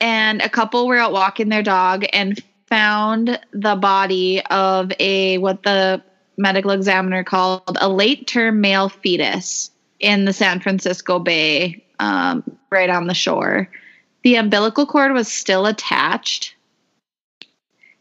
and 0.00 0.42
a 0.42 0.48
couple 0.48 0.88
were 0.88 0.96
out 0.96 1.12
walking 1.12 1.50
their 1.50 1.62
dog 1.62 2.04
and 2.12 2.42
found 2.66 3.38
the 3.52 3.76
body 3.76 4.42
of 4.46 4.92
a 4.98 5.38
what 5.38 5.62
the 5.62 6.02
medical 6.36 6.70
examiner 6.70 7.24
called 7.24 7.78
a 7.80 7.88
late 7.88 8.26
term 8.26 8.60
male 8.60 8.88
fetus 8.88 9.70
in 10.00 10.24
the 10.24 10.32
San 10.32 10.60
Francisco 10.60 11.18
Bay, 11.18 11.84
um, 11.98 12.44
right 12.70 12.90
on 12.90 13.06
the 13.06 13.14
shore. 13.14 13.68
The 14.22 14.36
umbilical 14.36 14.86
cord 14.86 15.12
was 15.12 15.28
still 15.28 15.66
attached. 15.66 16.54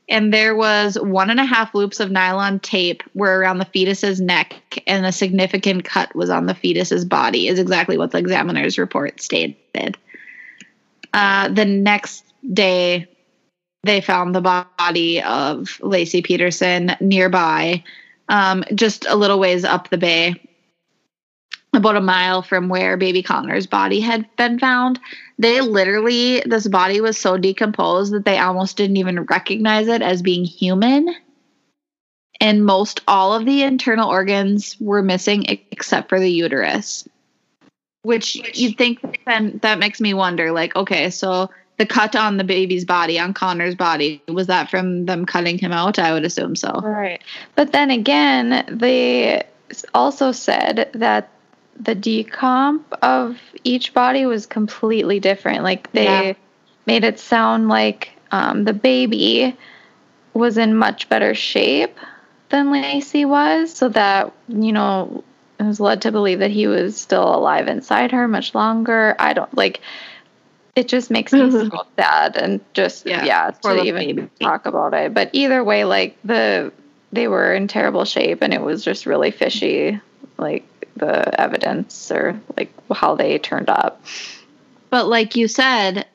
And 0.07 0.31
there 0.33 0.55
was 0.55 0.99
one 0.99 1.31
and 1.31 1.39
a 1.39 1.45
half 1.45 1.73
loops 1.73 1.99
of 1.99 2.11
nylon 2.11 2.59
tape 2.59 3.01
were 3.15 3.39
around 3.39 3.57
the 3.57 3.65
fetus's 3.65 4.21
neck, 4.21 4.83
and 4.85 5.03
a 5.03 5.11
significant 5.11 5.83
cut 5.83 6.13
was 6.15 6.29
on 6.29 6.45
the 6.45 6.53
fetus's 6.53 7.05
body, 7.05 7.47
is 7.47 7.57
exactly 7.57 7.97
what 7.97 8.11
the 8.11 8.19
examiner's 8.19 8.77
report 8.77 9.19
stated. 9.19 9.97
Uh, 11.11 11.47
the 11.49 11.65
next 11.65 12.23
day, 12.53 13.07
they 13.85 14.01
found 14.01 14.33
the 14.33 14.41
body 14.41 15.21
of 15.21 15.79
Laci 15.81 16.23
Peterson 16.23 16.91
nearby, 16.99 17.83
um, 18.29 18.63
just 18.73 19.05
a 19.07 19.15
little 19.15 19.39
ways 19.39 19.63
up 19.63 19.89
the 19.89 19.97
bay, 19.97 20.35
about 21.71 21.95
a 21.95 22.01
mile 22.01 22.41
from 22.41 22.67
where 22.67 22.97
baby 22.97 23.21
Connor's 23.21 23.67
body 23.67 23.99
had 23.99 24.25
been 24.37 24.57
found. 24.57 24.99
They 25.37 25.61
literally, 25.61 26.41
this 26.45 26.67
body 26.67 26.99
was 26.99 27.17
so 27.17 27.37
decomposed 27.37 28.11
that 28.13 28.25
they 28.25 28.39
almost 28.39 28.75
didn't 28.77 28.97
even 28.97 29.23
recognize 29.25 29.87
it 29.87 30.01
as 30.01 30.21
being 30.21 30.45
human. 30.45 31.13
And 32.41 32.65
most 32.65 33.01
all 33.07 33.33
of 33.33 33.45
the 33.45 33.61
internal 33.61 34.09
organs 34.09 34.75
were 34.79 35.03
missing 35.03 35.45
except 35.71 36.09
for 36.09 36.19
the 36.19 36.31
uterus. 36.31 37.07
Which 38.01 38.35
you'd 38.57 38.77
think 38.77 39.21
then 39.25 39.59
that 39.61 39.79
makes 39.79 40.01
me 40.01 40.13
wonder 40.13 40.51
like, 40.51 40.75
okay, 40.75 41.09
so 41.09 41.49
the 41.77 41.85
cut 41.85 42.15
on 42.15 42.37
the 42.37 42.43
baby's 42.43 42.85
body, 42.85 43.19
on 43.19 43.33
Connor's 43.33 43.75
body, 43.75 44.21
was 44.27 44.47
that 44.47 44.69
from 44.69 45.05
them 45.05 45.25
cutting 45.25 45.57
him 45.57 45.71
out? 45.71 45.99
I 45.99 46.13
would 46.13 46.23
assume 46.23 46.55
so. 46.55 46.71
Right. 46.81 47.21
But 47.55 47.71
then 47.71 47.91
again, 47.91 48.65
they 48.69 49.43
also 49.93 50.31
said 50.31 50.89
that 50.93 51.29
the 51.77 51.95
decomp 51.95 52.83
of 53.01 53.37
each 53.63 53.93
body 53.93 54.25
was 54.25 54.45
completely 54.45 55.19
different. 55.19 55.63
Like 55.63 55.91
they 55.91 56.27
Yeah. 56.27 56.33
made 56.85 57.03
it 57.03 57.19
sound 57.19 57.67
like 57.67 58.11
um, 58.31 58.63
the 58.63 58.73
baby 58.73 59.57
was 60.33 60.57
in 60.57 60.75
much 60.75 61.09
better 61.09 61.33
shape 61.35 61.97
than 62.49 62.67
Laci 62.67 63.27
was, 63.27 63.73
so 63.73 63.89
that, 63.89 64.31
you 64.47 64.71
know, 64.71 65.23
it 65.59 65.63
was 65.63 65.79
led 65.79 66.01
to 66.03 66.11
believe 66.11 66.39
that 66.39 66.51
he 66.51 66.67
was 66.67 66.95
still 66.97 67.35
alive 67.35 67.67
inside 67.67 68.11
her 68.11 68.27
much 68.27 68.53
longer. 68.53 69.15
I 69.19 69.33
don't 69.33 69.53
like 69.55 69.81
it 70.75 70.87
just 70.87 71.09
makes 71.09 71.31
me 71.31 71.49
so 71.51 71.85
sad 71.97 72.35
and 72.35 72.59
just 72.73 73.05
Yeah, 73.05 73.23
yeah, 73.23 73.51
to 73.51 73.83
even 73.83 74.15
baby. 74.15 74.29
talk 74.41 74.65
about 74.65 74.93
it. 74.93 75.13
But 75.13 75.29
either 75.33 75.63
way, 75.63 75.85
like 75.85 76.17
the 76.23 76.71
they 77.11 77.27
were 77.27 77.53
in 77.53 77.67
terrible 77.67 78.03
shape 78.03 78.41
and 78.41 78.53
it 78.53 78.61
was 78.61 78.83
just 78.83 79.05
really 79.05 79.31
fishy, 79.31 79.99
like 80.37 80.65
the 80.97 81.39
evidence 81.39 82.11
or 82.11 82.39
like 82.57 82.73
how 82.93 83.15
they 83.15 83.37
turned 83.37 83.69
up. 83.69 84.01
But 84.89 85.07
like 85.07 85.35
you 85.35 85.47
said, 85.47 86.05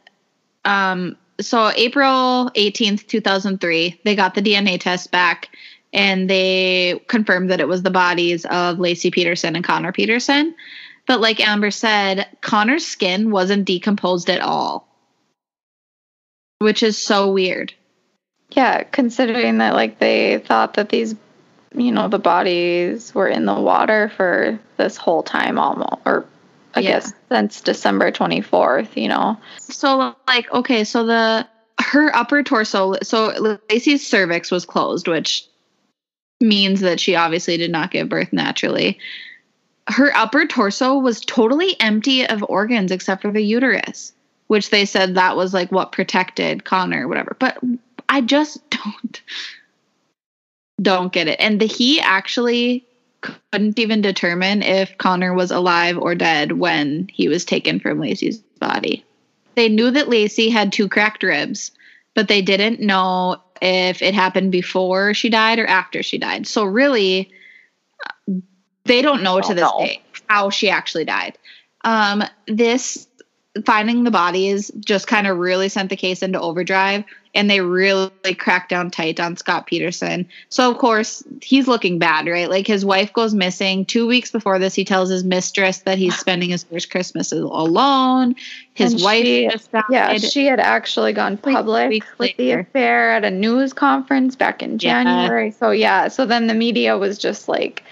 um, 0.64 1.16
so 1.40 1.70
April 1.74 2.50
18th, 2.54 3.06
2003, 3.06 4.00
they 4.04 4.14
got 4.14 4.34
the 4.34 4.42
DNA 4.42 4.78
test 4.78 5.10
back 5.10 5.48
and 5.92 6.28
they 6.28 7.02
confirmed 7.08 7.50
that 7.50 7.60
it 7.60 7.68
was 7.68 7.82
the 7.82 7.90
bodies 7.90 8.44
of 8.46 8.76
Laci 8.76 9.10
Peterson 9.10 9.56
and 9.56 9.64
Connor 9.64 9.92
Peterson. 9.92 10.54
But 11.06 11.20
like 11.20 11.40
Amber 11.40 11.70
said, 11.70 12.26
Connor's 12.40 12.86
skin 12.86 13.30
wasn't 13.30 13.64
decomposed 13.64 14.30
at 14.30 14.40
all, 14.40 14.86
which 16.58 16.82
is 16.82 16.96
so 16.98 17.32
weird. 17.32 17.74
Yeah, 18.50 18.82
considering 18.82 19.58
that 19.58 19.74
like 19.74 19.98
they 19.98 20.38
thought 20.38 20.74
that 20.74 20.88
these 20.88 21.14
you 21.72 21.92
know, 21.92 22.08
the 22.08 22.18
bodies 22.18 23.14
were 23.14 23.28
in 23.28 23.46
the 23.46 23.54
water 23.54 24.10
for 24.16 24.58
this 24.76 24.96
whole 24.96 25.22
time 25.22 25.58
almost 25.58 26.02
or 26.04 26.26
I 26.74 26.80
Yeah. 26.80 26.90
guess 26.90 27.12
since 27.30 27.60
December 27.60 28.10
24th, 28.10 28.96
you 28.96 29.08
know. 29.08 29.38
So 29.58 30.14
like 30.26 30.52
okay, 30.52 30.84
so 30.84 31.06
the 31.06 31.46
her 31.80 32.14
upper 32.14 32.42
torso 32.42 32.94
so 33.02 33.58
Laci's 33.70 34.06
cervix 34.06 34.50
was 34.50 34.64
closed, 34.66 35.08
which 35.08 35.46
means 36.40 36.80
that 36.80 37.00
she 37.00 37.16
obviously 37.16 37.56
did 37.56 37.70
not 37.70 37.90
give 37.90 38.08
birth 38.08 38.32
naturally. 38.32 38.98
Her 39.88 40.14
upper 40.14 40.46
torso 40.46 40.98
was 40.98 41.20
totally 41.20 41.74
empty 41.80 42.26
of 42.26 42.44
organs 42.48 42.92
except 42.92 43.22
for 43.22 43.30
the 43.30 43.42
uterus, 43.42 44.12
which 44.46 44.70
they 44.70 44.84
said 44.84 45.14
that 45.14 45.36
was 45.36 45.52
like 45.52 45.72
what 45.72 45.92
protected 45.92 46.64
Connor, 46.64 47.08
whatever. 47.08 47.36
But 47.38 47.58
I 48.08 48.20
just 48.20 48.68
don't 48.70 49.22
don't 50.80 51.12
get 51.12 51.28
it. 51.28 51.38
And 51.40 51.60
the, 51.60 51.66
he 51.66 52.00
actually 52.00 52.86
couldn't 53.20 53.78
even 53.78 54.00
determine 54.00 54.62
if 54.62 54.96
Connor 54.98 55.34
was 55.34 55.50
alive 55.50 55.98
or 55.98 56.14
dead 56.14 56.52
when 56.52 57.08
he 57.12 57.28
was 57.28 57.44
taken 57.44 57.80
from 57.80 57.98
Laci's 57.98 58.38
body. 58.58 59.04
They 59.56 59.68
knew 59.68 59.90
that 59.90 60.06
Laci 60.06 60.50
had 60.50 60.72
two 60.72 60.88
cracked 60.88 61.22
ribs, 61.22 61.72
but 62.14 62.28
they 62.28 62.40
didn't 62.40 62.80
know 62.80 63.42
if 63.60 64.00
it 64.00 64.14
happened 64.14 64.52
before 64.52 65.12
she 65.12 65.28
died 65.28 65.58
or 65.58 65.66
after 65.66 66.02
she 66.02 66.18
died. 66.18 66.46
So 66.46 66.64
really, 66.64 67.30
they 68.84 69.02
don't 69.02 69.22
know 69.22 69.40
to 69.40 69.54
this 69.54 69.62
know. 69.62 69.78
day 69.80 70.02
how 70.28 70.50
she 70.50 70.70
actually 70.70 71.04
died. 71.04 71.36
Um, 71.82 72.22
this 72.46 73.06
finding 73.66 74.04
the 74.04 74.10
bodies 74.12 74.70
just 74.78 75.08
kind 75.08 75.26
of 75.26 75.36
really 75.36 75.68
sent 75.68 75.90
the 75.90 75.96
case 75.96 76.22
into 76.22 76.40
overdrive 76.40 77.02
and 77.34 77.50
they 77.50 77.60
really 77.60 78.10
cracked 78.38 78.70
down 78.70 78.90
tight 78.92 79.18
on 79.18 79.36
Scott 79.36 79.66
Peterson. 79.66 80.28
So 80.50 80.70
of 80.70 80.78
course 80.78 81.24
he's 81.42 81.66
looking 81.66 81.98
bad, 81.98 82.28
right? 82.28 82.48
Like 82.48 82.66
his 82.68 82.84
wife 82.84 83.12
goes 83.12 83.34
missing. 83.34 83.84
Two 83.86 84.06
weeks 84.06 84.30
before 84.30 84.60
this, 84.60 84.74
he 84.74 84.84
tells 84.84 85.10
his 85.10 85.24
mistress 85.24 85.78
that 85.80 85.98
he's 85.98 86.16
spending 86.18 86.50
his 86.50 86.62
first 86.62 86.90
Christmas 86.92 87.32
alone. 87.32 88.36
His 88.74 88.94
And 88.94 89.02
wife 89.02 89.24
she- 89.24 89.50
Yeah, 89.90 90.16
she 90.18 90.46
had 90.46 90.60
actually 90.60 91.12
gone 91.12 91.36
public 91.36 92.04
with 92.18 92.36
the 92.36 92.52
affair 92.52 93.10
at 93.10 93.24
a 93.24 93.30
news 93.30 93.72
conference 93.72 94.36
back 94.36 94.62
in 94.62 94.72
Yeah. 94.72 95.02
January. 95.02 95.50
So 95.50 95.72
yeah, 95.72 96.06
so 96.08 96.24
then 96.24 96.46
the 96.46 96.54
media 96.54 96.96
was 96.98 97.18
just 97.18 97.48
like 97.48 97.82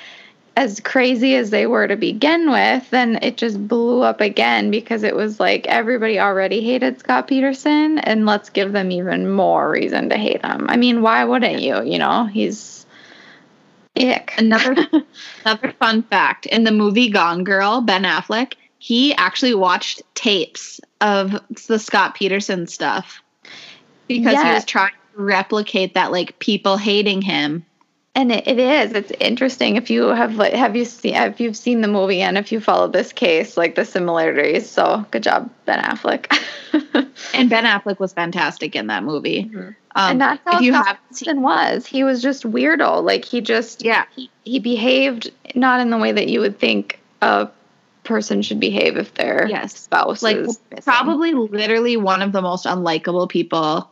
as 0.58 0.80
crazy 0.80 1.36
as 1.36 1.50
they 1.50 1.68
were 1.68 1.86
to 1.86 1.94
begin 1.94 2.50
with, 2.50 2.90
then 2.90 3.16
it 3.22 3.36
just 3.36 3.68
blew 3.68 4.02
up 4.02 4.20
again 4.20 4.72
because 4.72 5.04
it 5.04 5.14
was 5.14 5.38
like 5.38 5.64
everybody 5.68 6.18
already 6.18 6.64
hated 6.64 6.98
Scott 6.98 7.28
Peterson 7.28 8.00
and 8.00 8.26
let's 8.26 8.50
give 8.50 8.72
them 8.72 8.90
even 8.90 9.30
more 9.30 9.70
reason 9.70 10.08
to 10.08 10.16
hate 10.16 10.44
him. 10.44 10.68
I 10.68 10.76
mean, 10.76 11.00
why 11.00 11.24
wouldn't 11.24 11.62
you? 11.62 11.84
You 11.84 12.00
know, 12.00 12.24
he's 12.24 12.84
ick. 13.96 14.34
Another 14.36 14.74
another 15.44 15.72
fun 15.78 16.02
fact 16.02 16.46
in 16.46 16.64
the 16.64 16.72
movie 16.72 17.08
Gone 17.08 17.44
Girl, 17.44 17.80
Ben 17.80 18.02
Affleck, 18.02 18.54
he 18.78 19.14
actually 19.14 19.54
watched 19.54 20.02
tapes 20.16 20.80
of 21.00 21.38
the 21.68 21.78
Scott 21.78 22.16
Peterson 22.16 22.66
stuff 22.66 23.22
because 24.08 24.42
he 24.42 24.50
was 24.54 24.64
trying 24.64 24.90
to 24.90 25.22
replicate 25.22 25.94
that 25.94 26.10
like 26.10 26.40
people 26.40 26.78
hating 26.78 27.22
him. 27.22 27.64
And 28.18 28.32
it, 28.32 28.48
it 28.48 28.58
is. 28.58 28.92
It's 28.94 29.12
interesting 29.20 29.76
if 29.76 29.90
you 29.90 30.08
have 30.08 30.34
like 30.34 30.52
have 30.52 30.74
you 30.74 30.84
seen 30.84 31.14
if 31.14 31.38
you've 31.38 31.56
seen 31.56 31.82
the 31.82 31.88
movie 31.88 32.20
and 32.20 32.36
if 32.36 32.50
you 32.50 32.58
follow 32.58 32.88
this 32.88 33.12
case, 33.12 33.56
like 33.56 33.76
the 33.76 33.84
similarities. 33.84 34.68
So 34.68 35.06
good 35.12 35.22
job, 35.22 35.48
Ben 35.66 35.78
Affleck. 35.78 36.26
And 37.34 37.48
Ben 37.48 37.64
Affleck 37.64 38.00
was 38.00 38.12
fantastic 38.12 38.74
in 38.74 38.88
that 38.88 39.04
movie. 39.04 39.44
Mhm. 39.44 39.68
Um, 39.94 40.10
and 40.10 40.20
that's 40.20 40.40
how 40.44 40.56
if 40.56 40.62
you 40.62 40.72
have 40.72 40.98
seen, 41.12 41.42
was. 41.42 41.86
He 41.86 42.02
was 42.02 42.20
just 42.20 42.42
weirdo. 42.42 43.04
Like 43.04 43.24
he 43.24 43.40
just 43.40 43.84
yeah, 43.84 44.04
he, 44.16 44.28
he 44.44 44.58
behaved 44.58 45.30
not 45.54 45.80
in 45.80 45.90
the 45.90 45.98
way 45.98 46.10
that 46.10 46.28
you 46.28 46.40
would 46.40 46.58
think 46.58 46.98
a 47.22 47.48
person 48.02 48.42
should 48.42 48.58
behave 48.58 48.96
if 48.96 49.14
their 49.14 49.46
Yes. 49.48 49.78
spouse 49.78 50.22
like 50.24 50.38
is 50.38 50.58
probably 50.82 51.34
literally 51.34 51.96
one 51.96 52.22
of 52.22 52.32
the 52.32 52.42
most 52.42 52.64
unlikable 52.66 53.28
people 53.28 53.88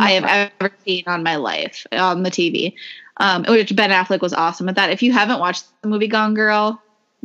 I 0.00 0.10
have 0.12 0.50
ever 0.60 0.72
seen 0.84 1.04
on 1.06 1.22
my 1.22 1.36
life 1.36 1.86
on 1.92 2.22
the 2.22 2.30
TV. 2.30 2.74
Um, 3.18 3.44
which 3.46 3.76
Ben 3.76 3.90
Affleck 3.90 4.20
was 4.20 4.32
awesome 4.32 4.68
at 4.68 4.76
that. 4.76 4.90
If 4.90 5.02
you 5.02 5.12
haven't 5.12 5.38
watched 5.38 5.64
the 5.82 5.88
movie 5.88 6.08
Gone 6.08 6.34
Girl, 6.34 6.80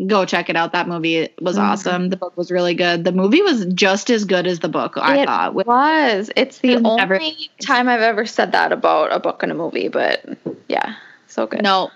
go 0.06 0.26
check 0.26 0.50
it 0.50 0.56
out. 0.56 0.74
That 0.74 0.88
movie 0.88 1.30
was 1.42 1.58
Mhm. 1.58 1.62
awesome. 1.62 2.10
The 2.10 2.18
book 2.18 2.36
was 2.36 2.52
really 2.52 2.74
good. 2.76 3.04
The 3.06 3.12
movie 3.14 3.42
was 3.42 3.66
just 3.68 4.10
as 4.10 4.26
good 4.26 4.46
as 4.48 4.60
the 4.60 4.68
book. 4.68 4.94
I 4.98 5.20
It 5.20 5.26
thought. 5.26 5.56
it 5.58 5.66
was. 5.66 6.30
It's 6.36 6.60
the 6.60 6.76
only 6.84 7.50
time 7.62 7.88
I've 7.88 8.02
ever 8.02 8.26
said 8.26 8.52
that 8.52 8.72
about 8.74 9.14
a 9.14 9.20
book 9.20 9.42
and 9.44 9.52
a 9.52 9.56
movie, 9.56 9.88
but 9.88 10.24
Yeah, 10.68 10.94
so 11.28 11.48
good. 11.48 11.64
No, 11.64 11.90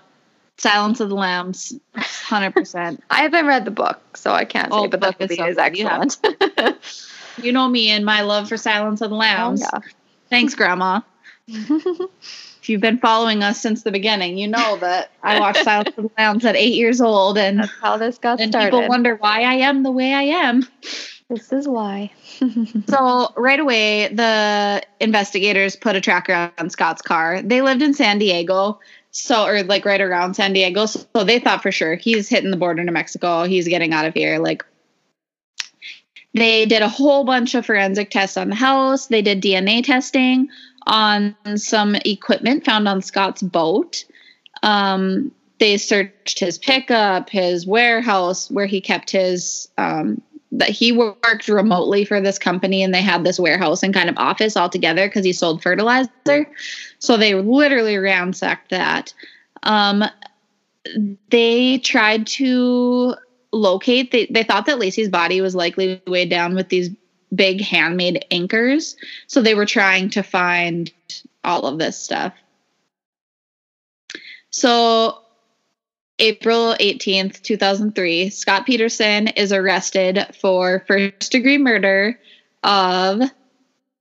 Silence 0.56 1.00
of 1.00 1.10
the 1.10 1.14
Lambs, 1.14 1.74
hundred 1.94 2.52
percent. 2.54 3.02
I 3.10 3.22
haven't 3.22 3.46
read 3.46 3.64
the 3.66 3.70
book, 3.70 4.00
so 4.16 4.32
I 4.32 4.46
can't 4.46 4.68
Oh, 4.72 4.84
say, 4.84 4.88
but 4.88 5.00
the 5.00 5.06
book 5.08 5.16
is 5.20 5.30
movie 5.30 5.36
so 5.36 5.46
is 5.48 5.56
good. 5.56 5.76
You 5.76 5.86
excellent. 5.88 6.78
You 7.42 7.50
know 7.52 7.66
me 7.68 7.88
and 7.90 8.04
my 8.04 8.20
love 8.22 8.48
for 8.48 8.56
Silence 8.58 9.00
of 9.00 9.08
the 9.10 9.16
oh, 9.16 9.18
Lambs. 9.20 9.62
Thanks, 10.32 10.54
Grandma. 10.54 11.00
If 11.46 12.68
you've 12.68 12.80
been 12.80 12.98
following 12.98 13.42
us 13.42 13.60
since 13.60 13.82
the 13.82 13.92
beginning, 13.92 14.38
you 14.38 14.48
know 14.48 14.76
that 14.78 15.10
I 15.22 15.38
watched 15.38 15.62
Silence 15.62 15.90
of 15.96 16.04
the 16.04 16.10
Lambs 16.16 16.44
at 16.46 16.56
eight 16.56 16.72
years 16.74 17.00
old, 17.02 17.36
and 17.36 17.58
That's 17.60 17.72
how 17.82 17.98
this 17.98 18.16
got 18.18 18.40
and 18.40 18.50
started. 18.50 18.70
people 18.70 18.88
wonder 18.88 19.16
why 19.16 19.42
I 19.42 19.54
am 19.54 19.82
the 19.82 19.90
way 19.90 20.14
I 20.14 20.22
am. 20.22 20.66
this 21.28 21.52
is 21.52 21.68
why. 21.68 22.10
So 22.88 23.32
right 23.36 23.60
away, 23.60 24.08
the 24.08 24.82
investigators 25.00 25.76
put 25.76 25.94
a 25.96 26.00
tracker 26.00 26.50
on 26.58 26.70
Scott's 26.70 27.02
car. 27.02 27.40
They 27.42 27.62
lived 27.62 27.82
in 27.82 27.94
San 27.94 28.18
Diego, 28.18 28.80
so 29.12 29.44
or 29.46 29.62
like 29.62 29.84
right 29.84 30.00
around 30.00 30.34
San 30.34 30.52
Diego. 30.52 30.86
So 30.86 31.04
they 31.24 31.38
thought 31.38 31.62
for 31.62 31.70
sure 31.70 31.94
he's 31.94 32.28
hitting 32.28 32.50
the 32.50 32.56
border 32.56 32.84
to 32.84 32.90
Mexico. 32.90 33.44
He's 33.44 33.68
getting 33.68 33.92
out 33.92 34.06
of 34.06 34.14
here. 34.14 34.38
Like 34.38 34.64
they 36.34 36.66
did 36.66 36.82
a 36.82 36.88
whole 36.88 37.24
bunch 37.24 37.54
of 37.54 37.66
forensic 37.66 38.10
tests 38.10 38.36
on 38.36 38.48
the 38.48 38.54
house. 38.54 39.06
They 39.06 39.22
did 39.22 39.42
DNA 39.42 39.84
testing 39.84 40.48
on 40.86 41.36
some 41.56 41.94
equipment 41.94 42.64
found 42.64 42.88
on 42.88 43.02
Scott's 43.02 43.42
boat. 43.42 44.04
Um, 44.62 45.32
they 45.58 45.76
searched 45.76 46.40
his 46.40 46.58
pickup, 46.58 47.30
his 47.30 47.66
warehouse, 47.66 48.50
where 48.50 48.66
he 48.66 48.80
kept 48.80 49.10
his 49.10 49.68
um, 49.78 50.20
that 50.52 50.68
he 50.68 50.92
worked 50.92 51.48
remotely 51.48 52.04
for 52.04 52.20
this 52.20 52.38
company 52.38 52.82
and 52.82 52.94
they 52.94 53.00
had 53.00 53.24
this 53.24 53.40
warehouse 53.40 53.82
and 53.82 53.94
kind 53.94 54.10
of 54.10 54.18
office 54.18 54.54
all 54.54 54.68
together 54.68 55.08
because 55.08 55.24
he 55.24 55.32
sold 55.32 55.62
fertilizer. 55.62 56.46
So 56.98 57.16
they 57.16 57.34
literally 57.34 57.96
ransacked 57.96 58.68
that. 58.70 59.14
Um, 59.62 60.04
they 61.30 61.78
tried 61.78 62.26
to 62.26 63.14
locate, 63.52 64.10
they, 64.10 64.26
they 64.26 64.42
thought 64.42 64.66
that 64.66 64.78
Laci's 64.78 65.08
body 65.08 65.40
was 65.40 65.54
likely 65.54 66.02
weighed 66.06 66.30
down 66.30 66.54
with 66.54 66.68
these 66.68 66.90
big 67.34 67.60
handmade 67.60 68.24
anchors. 68.30 68.96
So 69.26 69.40
they 69.40 69.54
were 69.54 69.66
trying 69.66 70.10
to 70.10 70.22
find 70.22 70.92
all 71.44 71.66
of 71.66 71.78
this 71.78 71.98
stuff. 71.98 72.34
So 74.50 75.18
April 76.18 76.76
18th, 76.78 77.42
2003, 77.42 78.30
Scott 78.30 78.66
Peterson 78.66 79.28
is 79.28 79.52
arrested 79.52 80.26
for 80.38 80.84
first 80.86 81.32
degree 81.32 81.58
murder 81.58 82.18
of 82.62 83.22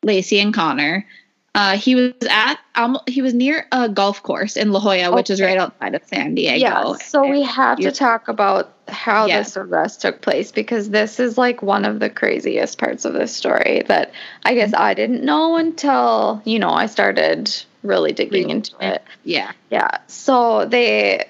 Laci 0.05 0.41
and 0.41 0.53
Connor. 0.53 1.05
Uh, 1.53 1.75
he 1.75 1.95
was 1.95 2.13
at 2.29 2.59
um, 2.75 2.97
he 3.07 3.21
was 3.21 3.33
near 3.33 3.67
a 3.73 3.89
golf 3.89 4.23
course 4.23 4.55
in 4.55 4.71
La 4.71 4.79
Jolla, 4.79 5.13
which 5.13 5.29
is 5.29 5.41
right 5.41 5.57
outside 5.57 5.95
of 5.95 6.01
San 6.05 6.33
Diego. 6.33 6.55
Yeah, 6.57 6.93
so 6.93 7.27
we 7.27 7.43
have 7.43 7.77
to 7.79 7.91
talk 7.91 8.29
about 8.29 8.71
how 8.87 9.25
Yeah. 9.25 9.39
this 9.39 9.57
arrest 9.57 10.01
took 10.01 10.21
place 10.21 10.51
because 10.53 10.89
this 10.89 11.19
is 11.19 11.37
like 11.37 11.61
one 11.61 11.83
of 11.83 11.99
the 11.99 12.09
craziest 12.09 12.77
parts 12.77 13.03
of 13.03 13.11
this 13.13 13.35
story 13.35 13.83
that 13.87 14.13
I 14.43 14.55
guess 14.55 14.73
I 14.73 14.93
didn't 14.93 15.25
know 15.25 15.57
until, 15.57 16.41
you 16.45 16.57
know, 16.57 16.69
I 16.69 16.85
started 16.85 17.53
really 17.83 18.13
digging 18.13 18.49
into 18.49 18.73
it. 18.79 18.93
it. 18.95 19.03
yeah, 19.25 19.51
Yeah. 19.69 19.89
So 20.07 20.65
they 20.65 21.25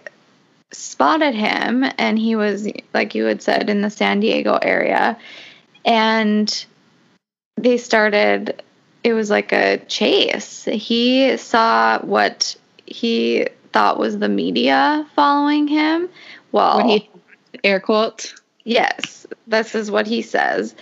spotted 0.71 1.33
him 1.33 1.83
and 1.97 2.19
he 2.19 2.35
was 2.35 2.67
like 2.93 3.15
you 3.15 3.25
had 3.25 3.41
said 3.41 3.71
in 3.71 3.81
the 3.81 3.89
San 3.89 4.19
Diego 4.19 4.59
area 4.61 5.17
and 5.83 6.65
they 7.57 7.77
started 7.77 8.61
it 9.03 9.13
was 9.13 9.29
like 9.29 9.51
a 9.51 9.77
chase. 9.87 10.65
He 10.65 11.37
saw 11.37 11.99
what 11.99 12.55
he 12.85 13.47
thought 13.73 13.97
was 13.97 14.19
the 14.19 14.29
media 14.29 15.07
following 15.15 15.67
him. 15.67 16.09
Well, 16.51 16.77
when 16.77 16.87
he 16.87 17.09
air 17.63 17.79
quotes. 17.79 18.35
Yes, 18.63 19.25
this 19.47 19.73
is 19.75 19.89
what 19.89 20.07
he 20.07 20.21
says. 20.21 20.75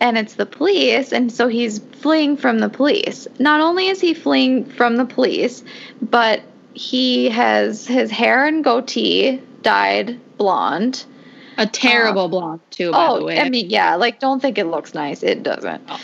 And 0.00 0.16
it's 0.16 0.34
the 0.34 0.46
police, 0.46 1.12
and 1.12 1.30
so 1.30 1.46
he's 1.46 1.78
fleeing 1.78 2.36
from 2.38 2.60
the 2.60 2.70
police. 2.70 3.28
Not 3.38 3.60
only 3.60 3.88
is 3.88 4.00
he 4.00 4.14
fleeing 4.14 4.64
from 4.64 4.96
the 4.96 5.04
police, 5.04 5.62
but 6.00 6.40
he 6.72 7.28
has 7.28 7.86
his 7.86 8.10
hair 8.10 8.46
and 8.46 8.64
goatee 8.64 9.42
dyed 9.60 10.18
blonde. 10.38 11.04
A 11.58 11.66
terrible 11.66 12.24
um, 12.24 12.30
blonde 12.30 12.60
too, 12.70 12.92
by 12.92 13.06
oh, 13.06 13.16
the 13.16 13.22
Oh, 13.22 13.26
way. 13.26 13.40
I 13.40 13.50
mean, 13.50 13.68
yeah, 13.68 13.94
like 13.96 14.20
don't 14.20 14.40
think 14.40 14.56
it 14.56 14.64
looks 14.64 14.94
nice. 14.94 15.22
It 15.22 15.42
doesn't. 15.42 15.82
Oh. 15.90 16.00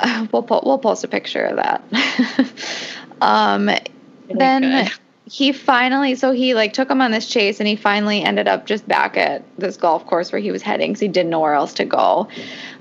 Uh, 0.00 0.26
we'll 0.32 0.42
po- 0.42 0.62
we'll 0.64 0.78
post 0.78 1.04
a 1.04 1.08
picture 1.08 1.44
of 1.44 1.56
that. 1.56 1.82
um, 3.20 3.70
then 4.28 4.62
good. 4.62 4.92
he 5.26 5.52
finally 5.52 6.14
so 6.14 6.32
he 6.32 6.54
like 6.54 6.72
took 6.72 6.90
him 6.90 7.00
on 7.00 7.10
this 7.10 7.28
chase 7.28 7.60
and 7.60 7.68
he 7.68 7.76
finally 7.76 8.22
ended 8.22 8.48
up 8.48 8.66
just 8.66 8.86
back 8.88 9.16
at 9.16 9.42
this 9.58 9.76
golf 9.76 10.06
course 10.06 10.32
where 10.32 10.40
he 10.40 10.50
was 10.50 10.62
heading 10.62 10.90
because 10.90 11.00
he 11.00 11.08
didn't 11.08 11.30
know 11.30 11.40
where 11.40 11.54
else 11.54 11.74
to 11.74 11.84
go 11.84 12.28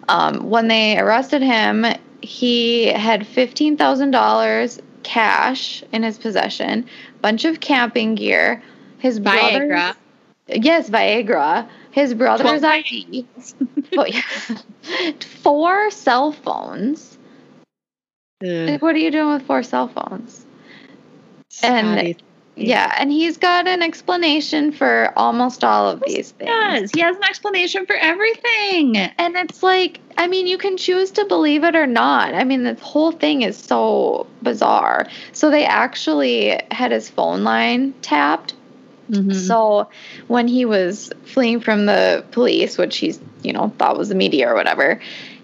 um, 0.10 0.49
when 0.49 0.67
they 0.67 0.97
arrested 0.97 1.41
him 1.41 1.86
he 2.21 2.86
had 2.86 3.21
$15000 3.21 4.82
cash 5.04 5.84
in 5.91 6.04
his 6.04 6.17
possession 6.17 6.86
bunch 7.21 7.45
of 7.45 7.60
camping 7.60 8.15
gear 8.15 8.62
his 8.99 9.19
brother's 9.19 9.69
Viagra. 9.69 9.95
yes 10.47 10.89
viagra 10.89 11.67
his 11.93 12.13
brother's 12.13 12.63
id 12.63 13.25
four 15.41 15.89
cell 15.91 16.32
phones 16.32 17.17
Ugh. 18.43 18.49
like, 18.69 18.82
what 18.82 18.95
are 18.95 18.99
you 18.99 19.12
doing 19.12 19.34
with 19.34 19.43
four 19.43 19.63
cell 19.63 19.88
phones 19.88 20.45
and- 21.63 21.88
Scotty. 21.99 22.17
Yeah, 22.56 22.93
and 22.99 23.12
he's 23.12 23.38
got 23.39 23.67
an 23.67 23.82
explanation 23.82 24.71
for 24.71 25.12
almost 25.15 25.63
all 25.63 25.89
of 25.89 26.03
these 26.06 26.36
He 26.39 26.45
things. 26.45 26.49
does. 26.82 26.91
He 26.91 26.99
has 27.01 27.15
an 27.17 27.23
explanation 27.23 27.88
for 27.88 27.95
everything. 27.95 28.95
And 28.95 29.36
it's 29.38 29.63
like, 29.63 29.99
I 30.19 30.27
mean, 30.27 30.45
you 30.45 30.60
can 30.60 30.77
choose 30.77 31.10
to 31.13 31.25
believe 31.25 31.63
it 31.63 31.75
or 31.75 31.88
not. 31.88 32.36
I 32.36 32.43
mean, 32.43 32.62
this 32.63 32.79
whole 32.79 33.12
thing 33.12 33.41
is 33.41 33.58
so 33.58 34.27
bizarre. 34.43 35.08
So 35.32 35.49
they 35.49 35.65
actually 35.65 36.62
had 36.69 36.91
his 36.91 37.10
phone 37.10 37.43
line 37.43 37.95
tapped. 38.03 38.53
Mhm. 39.10 39.34
So 39.34 39.89
when 40.28 40.48
he 40.48 40.66
was 40.66 41.12
fleeing 41.26 41.60
from 41.60 41.86
the 41.86 42.24
police, 42.32 42.78
which 42.78 42.98
he's, 42.98 43.20
you 43.44 43.54
know, 43.54 43.74
thought 43.78 43.98
was 43.98 44.10
the 44.10 44.16
media 44.16 44.50
or 44.50 44.56
whatever, 44.56 45.00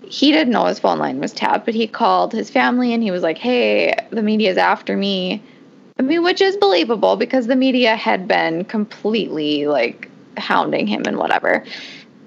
he 0.08 0.32
didn't 0.32 0.52
know 0.54 0.66
his 0.66 0.80
phone 0.80 0.98
line 1.00 1.20
was 1.20 1.34
tapped, 1.34 1.66
but 1.66 1.76
he 1.76 1.88
called 1.88 2.34
his 2.34 2.50
family 2.50 2.94
and 2.94 3.04
he 3.04 3.12
was 3.12 3.22
like, 3.22 3.38
hey, 3.38 3.94
the 4.10 4.24
media's 4.24 4.58
after 4.58 4.96
me. 4.98 5.42
I 6.00 6.02
mean, 6.02 6.24
which 6.24 6.42
is 6.42 6.56
believable 6.58 7.16
because 7.18 7.48
the 7.48 7.56
media 7.56 7.96
had 7.96 8.28
been 8.28 8.64
completely 8.66 9.68
like 9.68 10.10
hounding 10.38 10.88
him 10.88 11.04
and 11.06 11.18
whatever. 11.18 11.64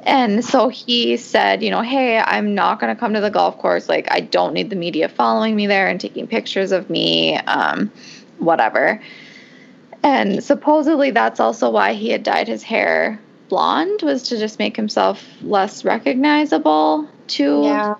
And 0.05 0.45
so 0.45 0.69
he 0.69 1.17
said, 1.17 1.63
you 1.63 1.71
know, 1.71 1.81
hey, 1.81 2.19
I'm 2.19 2.55
not 2.55 2.81
going 2.81 2.95
to 2.95 2.99
come 2.99 3.15
to 3.15 3.21
the 3.21 3.31
golf 3.31 3.59
course. 3.59 3.89
Like, 3.89 4.09
I 4.11 4.21
don't 4.21 4.53
need 4.53 4.69
the 4.69 4.77
media 4.77 5.09
following 5.09 5.55
me 5.55 5.67
there 5.69 5.87
and 5.89 6.01
taking 6.01 6.27
pictures 6.27 6.73
of 6.73 6.91
me, 6.91 7.37
um, 7.37 7.91
whatever. 8.39 9.01
And 10.03 10.43
supposedly 10.43 11.11
that's 11.11 11.41
also 11.41 11.71
why 11.71 11.93
he 11.95 12.11
had 12.11 12.23
dyed 12.23 12.49
his 12.49 12.63
hair 12.63 13.21
blonde 13.49 14.01
was 14.03 14.25
to 14.25 14.39
just 14.39 14.59
make 14.59 14.77
himself 14.77 15.23
less 15.43 15.85
recognizable 15.85 17.07
to 17.29 17.63
Yeah. 17.65 17.95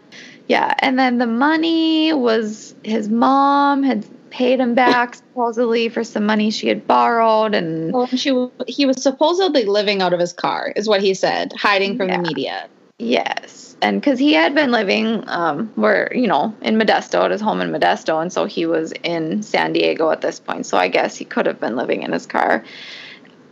yeah, 0.49 0.75
and 0.79 0.99
then 0.99 1.19
the 1.19 1.27
money 1.27 2.13
was 2.15 2.75
his 2.83 3.09
mom 3.09 3.83
had 3.83 4.05
paid 4.31 4.59
him 4.61 4.75
back 4.75 5.15
supposedly 5.35 5.91
for 5.91 6.03
some 6.05 6.25
money 6.25 6.51
she 6.51 6.69
had 6.69 6.87
borrowed 6.87 7.55
and 7.55 7.93
Well, 7.93 8.07
she, 8.07 8.49
he 8.67 8.87
was 8.87 9.03
supposedly 9.03 9.65
living 9.67 10.01
out 10.01 10.15
of 10.15 10.21
his 10.21 10.33
car, 10.33 10.73
is 10.75 10.89
what 10.89 11.03
he 11.03 11.13
said, 11.13 11.53
hiding 11.53 11.99
from 11.99 12.09
Yeah. 12.09 12.17
the 12.17 12.23
media. 12.23 12.69
Yes. 13.03 13.77
And 13.83 14.01
because 14.01 14.19
he 14.21 14.33
had 14.33 14.55
been 14.55 14.71
living 14.71 15.25
um 15.29 15.67
where 15.75 16.15
you 16.15 16.29
know 16.29 16.55
in 16.63 16.77
modesto 16.77 17.25
at 17.25 17.33
his 17.33 17.41
home 17.41 17.61
in 17.61 17.71
modesto 17.73 18.23
and 18.23 18.33
so 18.33 18.45
he 18.45 18.65
was 18.65 18.93
in 19.03 19.43
san 19.43 19.73
diego 19.73 20.11
at 20.11 20.21
this 20.21 20.39
point. 20.39 20.67
So 20.67 20.77
i 20.79 20.87
guess 20.89 21.17
he 21.17 21.25
could 21.25 21.47
have 21.47 21.59
been 21.59 21.75
living 21.77 22.03
in 22.03 22.13
his 22.13 22.27
car. 22.27 22.65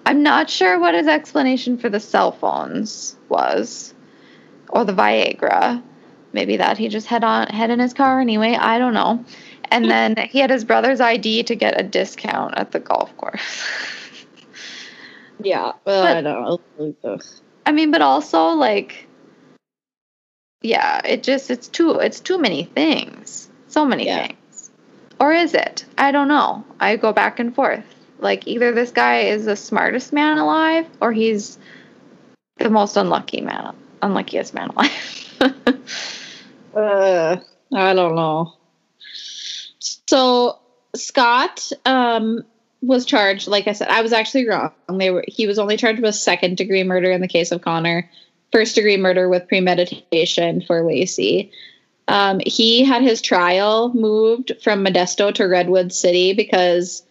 I'm 0.06 0.22
not 0.22 0.48
sure 0.48 0.78
what 0.78 0.94
his 0.94 1.06
explanation 1.08 1.78
for 1.78 1.88
the 1.88 2.00
cell 2.00 2.32
phones 2.32 3.16
was 3.28 3.92
or 4.68 4.84
the 4.84 4.92
viagra. 4.94 5.82
Maybe 6.32 6.56
that 6.58 6.78
he 6.78 6.88
just 6.88 7.08
had 7.08 7.24
on 7.24 7.48
had 7.48 7.70
in 7.70 7.80
his 7.80 7.92
car 7.92 8.20
anyway. 8.20 8.54
I 8.54 8.78
don't 8.78 8.94
know. 8.94 9.24
And 9.72 9.90
then 9.90 10.16
he 10.16 10.38
had 10.38 10.50
his 10.50 10.64
brother's 10.64 11.00
id 11.00 11.42
to 11.44 11.54
get 11.56 11.80
a 11.80 11.82
discount 11.82 12.54
at 12.56 12.70
the 12.72 12.78
golf 12.80 13.16
course. 13.16 13.68
Yeah. 15.42 15.72
Well, 15.84 16.02
But- 16.04 16.16
I 16.16 16.20
don't 16.22 16.60
know. 17.04 17.20
I 17.66 17.72
mean, 17.72 17.90
but 17.90 18.02
also 18.02 18.48
like, 18.48 19.06
yeah, 20.62 21.00
it 21.04 21.22
just 21.22 21.50
it's 21.50 21.68
too 21.68 21.92
it's 21.98 22.20
too 22.20 22.38
many 22.38 22.64
things, 22.64 23.48
so 23.68 23.84
many 23.84 24.06
Yeah. 24.06 24.26
things, 24.26 24.70
or 25.18 25.32
is 25.32 25.54
it? 25.54 25.84
I 25.98 26.12
don't 26.12 26.28
know. 26.28 26.64
I 26.78 26.96
go 26.96 27.12
back 27.12 27.38
and 27.38 27.54
forth. 27.54 27.84
Like 28.18 28.46
either 28.46 28.72
this 28.72 28.90
guy 28.90 29.20
is 29.20 29.46
the 29.46 29.56
smartest 29.56 30.12
man 30.12 30.38
alive, 30.38 30.86
or 31.00 31.12
he's 31.12 31.58
the 32.58 32.68
most 32.70 32.96
unlucky 32.96 33.40
man, 33.40 33.74
unluckiest 34.02 34.54
man 34.54 34.70
alive. 34.70 35.26
Uh, 36.72 37.36
I 37.74 37.94
don't 37.94 38.14
know. 38.14 38.54
So 39.80 40.58
Scott 40.94 41.70
um, 41.84 42.44
was 42.80 43.04
charged. 43.06 43.48
Like 43.48 43.66
I 43.66 43.72
said, 43.72 43.88
I 43.88 44.02
was 44.02 44.12
actually 44.12 44.48
wrong. 44.48 44.70
They 44.88 45.10
were 45.10 45.24
he 45.26 45.46
was 45.46 45.58
only 45.58 45.76
charged 45.76 46.00
with 46.00 46.14
second 46.14 46.56
degree 46.56 46.84
murder 46.84 47.10
in 47.10 47.20
the 47.20 47.28
case 47.28 47.50
of 47.50 47.60
Connor, 47.62 48.08
first 48.52 48.74
degree 48.74 48.96
murder 48.96 49.28
with 49.28 49.48
premeditation 49.48 50.60
for 50.62 50.82
Laci. 50.82 51.50
Um, 52.08 52.40
he 52.44 52.84
had 52.84 53.02
his 53.02 53.22
trial 53.22 53.92
moved 53.94 54.52
from 54.62 54.84
Modesto 54.84 55.32
to 55.34 55.44
Redwood 55.44 55.92
City 55.92 56.32
because 56.32 57.04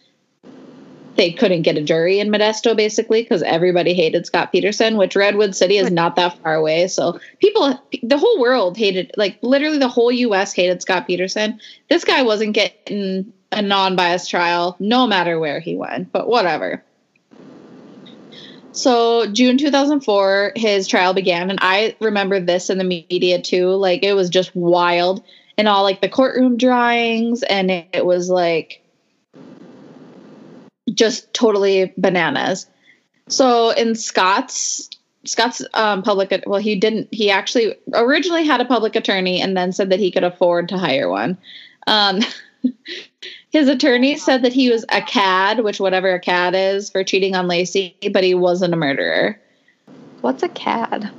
they 1.16 1.32
couldn't 1.32 1.62
get 1.62 1.76
a 1.76 1.82
jury 1.82 2.20
in 2.20 2.30
Modesto, 2.30 2.76
basically, 2.76 3.22
because 3.22 3.42
everybody 3.42 3.94
hated 3.94 4.26
Scott 4.26 4.52
Peterson, 4.52 4.96
which 4.96 5.16
Redwood 5.16 5.54
City 5.54 5.76
is 5.76 5.90
not 5.90 6.16
that 6.16 6.38
far 6.38 6.54
away. 6.54 6.86
So 6.88 7.18
people, 7.40 7.78
the 8.02 8.18
whole 8.18 8.40
world 8.40 8.76
hated, 8.76 9.12
like 9.16 9.38
literally 9.42 9.78
the 9.78 9.88
whole 9.88 10.12
U.S. 10.12 10.52
hated 10.52 10.82
Scott 10.82 11.06
Peterson. 11.06 11.60
This 11.88 12.04
guy 12.04 12.22
wasn't 12.22 12.54
getting 12.54 13.32
a 13.52 13.62
non 13.62 13.96
biased 13.96 14.30
trial, 14.30 14.76
no 14.78 15.06
matter 15.06 15.38
where 15.38 15.60
he 15.60 15.76
went, 15.76 16.12
but 16.12 16.28
whatever. 16.28 16.82
So 18.72 19.26
June 19.26 19.58
2004, 19.58 20.52
his 20.56 20.86
trial 20.86 21.12
began, 21.12 21.50
and 21.50 21.58
I 21.60 21.96
remember 22.00 22.40
this 22.40 22.70
in 22.70 22.78
the 22.78 22.84
media 22.84 23.40
too. 23.40 23.70
Like 23.70 24.04
it 24.04 24.14
was 24.14 24.30
just 24.30 24.54
wild, 24.54 25.24
and 25.58 25.66
all 25.66 25.82
like 25.82 26.00
the 26.00 26.08
courtroom 26.08 26.56
drawings, 26.56 27.42
and 27.42 27.70
it, 27.70 28.06
was 28.06 28.30
like 28.30 28.82
just 30.92 31.32
totally 31.34 31.92
bananas. 31.96 32.66
So 33.28 33.70
in 33.70 33.94
Scott's 33.94 34.88
Scott's 35.24 35.62
um, 35.74 36.02
public, 36.02 36.44
well, 36.46 36.60
he 36.60 36.76
didn't. 36.76 37.12
He 37.12 37.30
actually 37.30 37.74
originally 37.92 38.44
had 38.44 38.60
a 38.60 38.64
public 38.64 38.94
attorney, 38.94 39.42
and 39.42 39.56
then 39.56 39.72
said 39.72 39.90
that 39.90 39.98
he 39.98 40.12
could 40.12 40.24
afford 40.24 40.68
to 40.68 40.78
hire 40.78 41.08
one. 41.08 41.38
Um, 41.88 42.20
His 43.50 43.68
attorney 43.68 44.16
said 44.16 44.42
that 44.42 44.52
he 44.52 44.70
was 44.70 44.84
a 44.90 45.02
cad, 45.02 45.60
which 45.60 45.80
whatever 45.80 46.14
a 46.14 46.20
cad 46.20 46.54
is, 46.54 46.90
for 46.90 47.02
cheating 47.02 47.34
on 47.34 47.48
Laci, 47.48 47.94
but 48.12 48.22
he 48.22 48.34
wasn't 48.34 48.74
a 48.74 48.76
murderer. 48.76 49.40
What's 50.20 50.42
a 50.42 50.48
cad? 50.48 51.10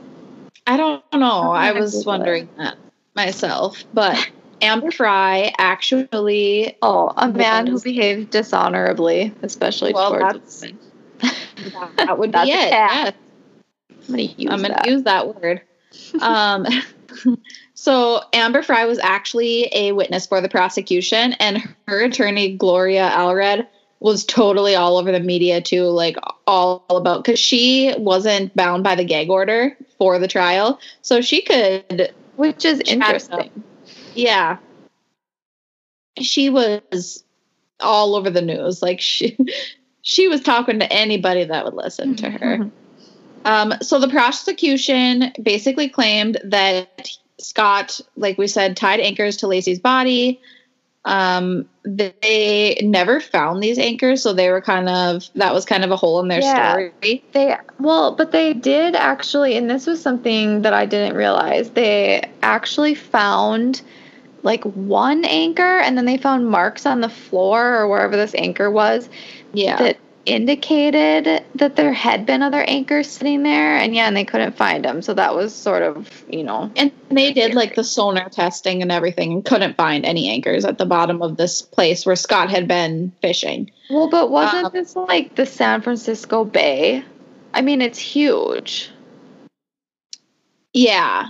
I 0.67 0.77
don't 0.77 1.03
know. 1.13 1.51
I 1.51 1.71
was 1.73 2.05
wondering 2.05 2.47
that 2.57 2.77
myself, 3.15 3.83
but 3.93 4.29
Amber 4.61 4.91
Frey 4.91 5.53
actually. 5.57 6.77
Oh, 6.81 7.11
a 7.17 7.27
man 7.27 7.67
who 7.67 7.81
behaved 7.81 8.29
dishonorably, 8.29 9.33
especially 9.41 9.93
well, 9.93 10.11
towards 10.11 10.61
women. 10.61 10.79
That 11.97 12.17
would 12.17 12.31
be 12.31 12.39
it. 12.39 12.47
Yes. 12.47 13.13
I'm 13.89 14.07
gonna 14.07 14.21
use 14.23 14.51
I'm 14.51 14.61
gonna 14.61 14.73
that. 14.75 14.87
use 14.87 15.03
that 15.03 15.35
word. 15.35 15.61
Um, 16.19 16.65
so 17.81 18.21
Amber 18.31 18.61
Frey 18.61 18.85
was 18.85 18.99
actually 18.99 19.67
a 19.71 19.91
witness 19.91 20.27
for 20.27 20.39
the 20.39 20.47
prosecution, 20.47 21.33
and 21.39 21.57
her 21.87 22.01
attorney 22.01 22.55
Gloria 22.55 23.09
Allred 23.09 23.65
was 23.99 24.23
totally 24.23 24.75
all 24.75 24.97
over 24.97 25.11
the 25.11 25.19
media 25.19 25.61
too, 25.61 25.85
like 25.85 26.15
all 26.45 26.85
about 26.91 27.23
because 27.23 27.39
she 27.39 27.91
wasn't 27.97 28.55
bound 28.55 28.83
by 28.83 28.93
the 28.93 29.03
gag 29.03 29.31
order 29.31 29.75
for 29.97 30.19
the 30.19 30.27
trial, 30.27 30.79
so 31.01 31.21
she 31.21 31.41
could, 31.41 32.13
which 32.35 32.65
is 32.65 32.81
interesting. 32.81 33.49
Yeah, 34.13 34.57
she 36.19 36.51
was 36.51 37.23
all 37.79 38.13
over 38.13 38.29
the 38.29 38.43
news. 38.43 38.83
Like 38.83 39.01
she, 39.01 39.35
she 40.03 40.27
was 40.27 40.41
talking 40.41 40.77
to 40.77 40.93
anybody 40.93 41.45
that 41.45 41.65
would 41.65 41.73
listen 41.73 42.15
to 42.17 42.29
her. 42.29 42.69
Um, 43.43 43.73
so 43.81 43.99
the 43.99 44.07
prosecution 44.07 45.33
basically 45.41 45.89
claimed 45.89 46.39
that 46.43 47.09
Scott, 47.41 47.99
like 48.15 48.37
we 48.37 48.47
said, 48.47 48.77
tied 48.77 48.99
anchors 48.99 49.37
to 49.37 49.47
Laci's 49.47 49.79
body. 49.79 50.39
Um, 51.03 51.67
they 51.83 52.79
never 52.83 53.19
found 53.19 53.61
these 53.61 53.79
anchors, 53.79 54.21
so 54.21 54.33
they 54.33 54.51
were 54.51 54.61
kind 54.61 54.87
of 54.87 55.27
that 55.33 55.53
was 55.53 55.65
kind 55.65 55.83
of 55.83 55.89
a 55.89 55.95
hole 55.95 56.19
in 56.19 56.27
their 56.27 56.41
yeah, 56.41 56.73
story. 56.73 57.23
They 57.31 57.57
well, 57.79 58.15
but 58.15 58.31
they 58.31 58.53
did 58.53 58.95
actually, 58.95 59.57
and 59.57 59.67
this 59.67 59.87
was 59.87 59.99
something 59.99 60.61
that 60.61 60.73
I 60.73 60.85
didn't 60.85 61.15
realize. 61.15 61.71
They 61.71 62.29
actually 62.43 62.93
found 62.93 63.81
like 64.43 64.63
one 64.63 65.25
anchor, 65.25 65.79
and 65.79 65.97
then 65.97 66.05
they 66.05 66.17
found 66.17 66.47
marks 66.47 66.85
on 66.85 67.01
the 67.01 67.09
floor 67.09 67.77
or 67.77 67.87
wherever 67.87 68.15
this 68.15 68.35
anchor 68.35 68.69
was. 68.69 69.09
Yeah. 69.53 69.77
That 69.77 69.97
indicated 70.25 71.43
that 71.55 71.75
there 71.75 71.93
had 71.93 72.25
been 72.25 72.41
other 72.41 72.61
anchors 72.61 73.09
sitting 73.09 73.43
there 73.43 73.77
and 73.77 73.95
yeah 73.95 74.07
and 74.07 74.15
they 74.15 74.25
couldn't 74.25 74.55
find 74.55 74.85
them. 74.85 75.01
So 75.01 75.13
that 75.13 75.35
was 75.35 75.53
sort 75.53 75.81
of 75.81 76.23
you 76.29 76.43
know. 76.43 76.71
And 76.75 76.91
they 77.09 77.33
did 77.33 77.55
like 77.55 77.75
the 77.75 77.83
sonar 77.83 78.29
testing 78.29 78.81
and 78.81 78.91
everything 78.91 79.31
and 79.31 79.45
couldn't 79.45 79.77
find 79.77 80.05
any 80.05 80.29
anchors 80.29 80.65
at 80.65 80.77
the 80.77 80.85
bottom 80.85 81.21
of 81.21 81.37
this 81.37 81.61
place 81.61 82.05
where 82.05 82.15
scott 82.15 82.49
had 82.49 82.67
been 82.67 83.11
fishing. 83.21 83.71
Well 83.89 84.09
but 84.09 84.29
wasn't 84.29 84.65
um, 84.65 84.71
this 84.73 84.95
like 84.95 85.35
the 85.35 85.45
san 85.45 85.81
francisco 85.81 86.45
bay? 86.45 87.03
I 87.53 87.61
mean 87.61 87.81
it's 87.81 87.99
huge. 87.99 88.91
Yeah. 90.73 91.27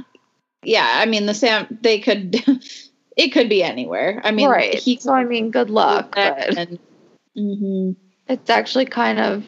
Yeah 0.64 0.90
i 0.96 1.06
mean 1.06 1.26
the 1.26 1.34
sam 1.34 1.78
they 1.82 2.00
could 2.00 2.36
it 3.18 3.30
could 3.30 3.48
be 3.48 3.64
anywhere. 3.64 4.22
I 4.24 4.32
mean 4.32 4.50
right. 4.50 4.76
he 4.76 4.98
so 4.98 5.14
i 5.14 5.24
mean 5.24 5.50
good 5.52 5.70
luck 5.70 6.14
but 6.16 6.58
and, 6.58 6.80
mm-hmm 7.38 7.92
it's 8.32 8.50
actually 8.50 8.86
kind 8.86 9.20
of 9.20 9.46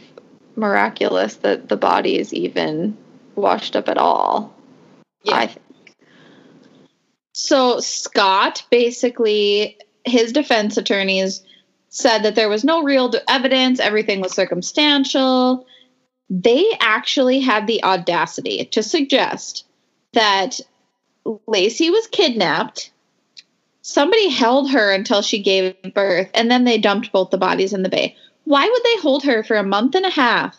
miraculous 0.55 1.37
that 1.37 1.69
the 1.69 1.77
body 1.77 2.19
is 2.19 2.33
even 2.33 2.97
washed 3.35 3.75
up 3.75 3.87
at 3.87 3.97
all. 3.97 4.53
Yeah. 5.23 5.35
I 5.35 5.47
think. 5.47 5.95
So 7.31 7.79
Scott 7.79 8.63
basically 8.69 9.77
his 10.05 10.33
defense 10.33 10.75
attorneys 10.75 11.41
said 11.87 12.19
that 12.23 12.35
there 12.35 12.49
was 12.49 12.65
no 12.65 12.83
real 12.83 13.11
evidence, 13.29 13.79
everything 13.79 14.19
was 14.19 14.33
circumstantial. 14.33 15.65
They 16.29 16.65
actually 16.79 17.39
had 17.39 17.67
the 17.67 17.83
audacity 17.83 18.65
to 18.65 18.83
suggest 18.83 19.65
that 20.11 20.59
Laci 21.25 21.89
was 21.89 22.07
kidnapped. 22.07 22.91
Somebody 23.81 24.29
held 24.29 24.71
her 24.71 24.91
until 24.91 25.21
she 25.21 25.41
gave 25.41 25.75
birth, 25.93 26.29
and 26.33 26.49
then 26.49 26.63
they 26.63 26.77
dumped 26.77 27.11
both 27.11 27.29
the 27.29 27.37
bodies 27.37 27.73
in 27.73 27.83
the 27.83 27.89
bay 27.89 28.15
why 28.45 28.67
would 28.67 28.83
they 28.83 29.01
hold 29.01 29.23
her 29.23 29.43
for 29.43 29.55
a 29.55 29.63
month 29.63 29.95
and 29.95 30.05
a 30.05 30.09
half 30.09 30.57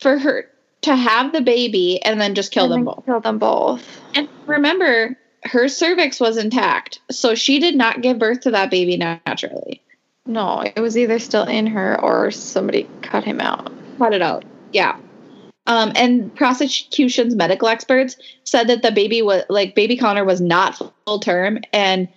for 0.00 0.18
her 0.18 0.46
to 0.82 0.96
have 0.96 1.32
the 1.32 1.42
baby 1.42 2.02
and 2.02 2.20
then 2.20 2.34
just 2.34 2.52
kill 2.52 2.64
and 2.64 2.72
them 2.72 2.84
both? 2.84 3.04
Kill 3.04 3.20
them 3.20 3.38
both. 3.38 4.00
And 4.14 4.28
remember, 4.46 5.16
her 5.44 5.68
cervix 5.68 6.20
was 6.20 6.36
intact, 6.36 7.00
so 7.10 7.34
she 7.34 7.58
did 7.58 7.76
not 7.76 8.02
give 8.02 8.18
birth 8.18 8.40
to 8.40 8.50
that 8.52 8.70
baby 8.70 8.96
naturally. 8.96 9.82
No, 10.26 10.62
it 10.62 10.80
was 10.80 10.96
either 10.96 11.18
still 11.18 11.44
in 11.44 11.66
her 11.66 12.00
or 12.00 12.30
somebody 12.30 12.88
cut 13.02 13.24
him 13.24 13.40
out. 13.40 13.72
Cut 13.98 14.14
it 14.14 14.22
out. 14.22 14.44
Yeah. 14.72 14.96
Um, 15.66 15.92
and 15.94 16.34
prosecution's 16.34 17.34
medical 17.34 17.68
experts 17.68 18.16
said 18.44 18.68
that 18.68 18.82
the 18.82 18.92
baby 18.92 19.22
was 19.22 19.44
like 19.48 19.74
baby 19.74 19.96
Connor 19.96 20.24
was 20.24 20.40
not 20.40 20.80
full 21.04 21.20
term, 21.20 21.58
and 21.72 22.08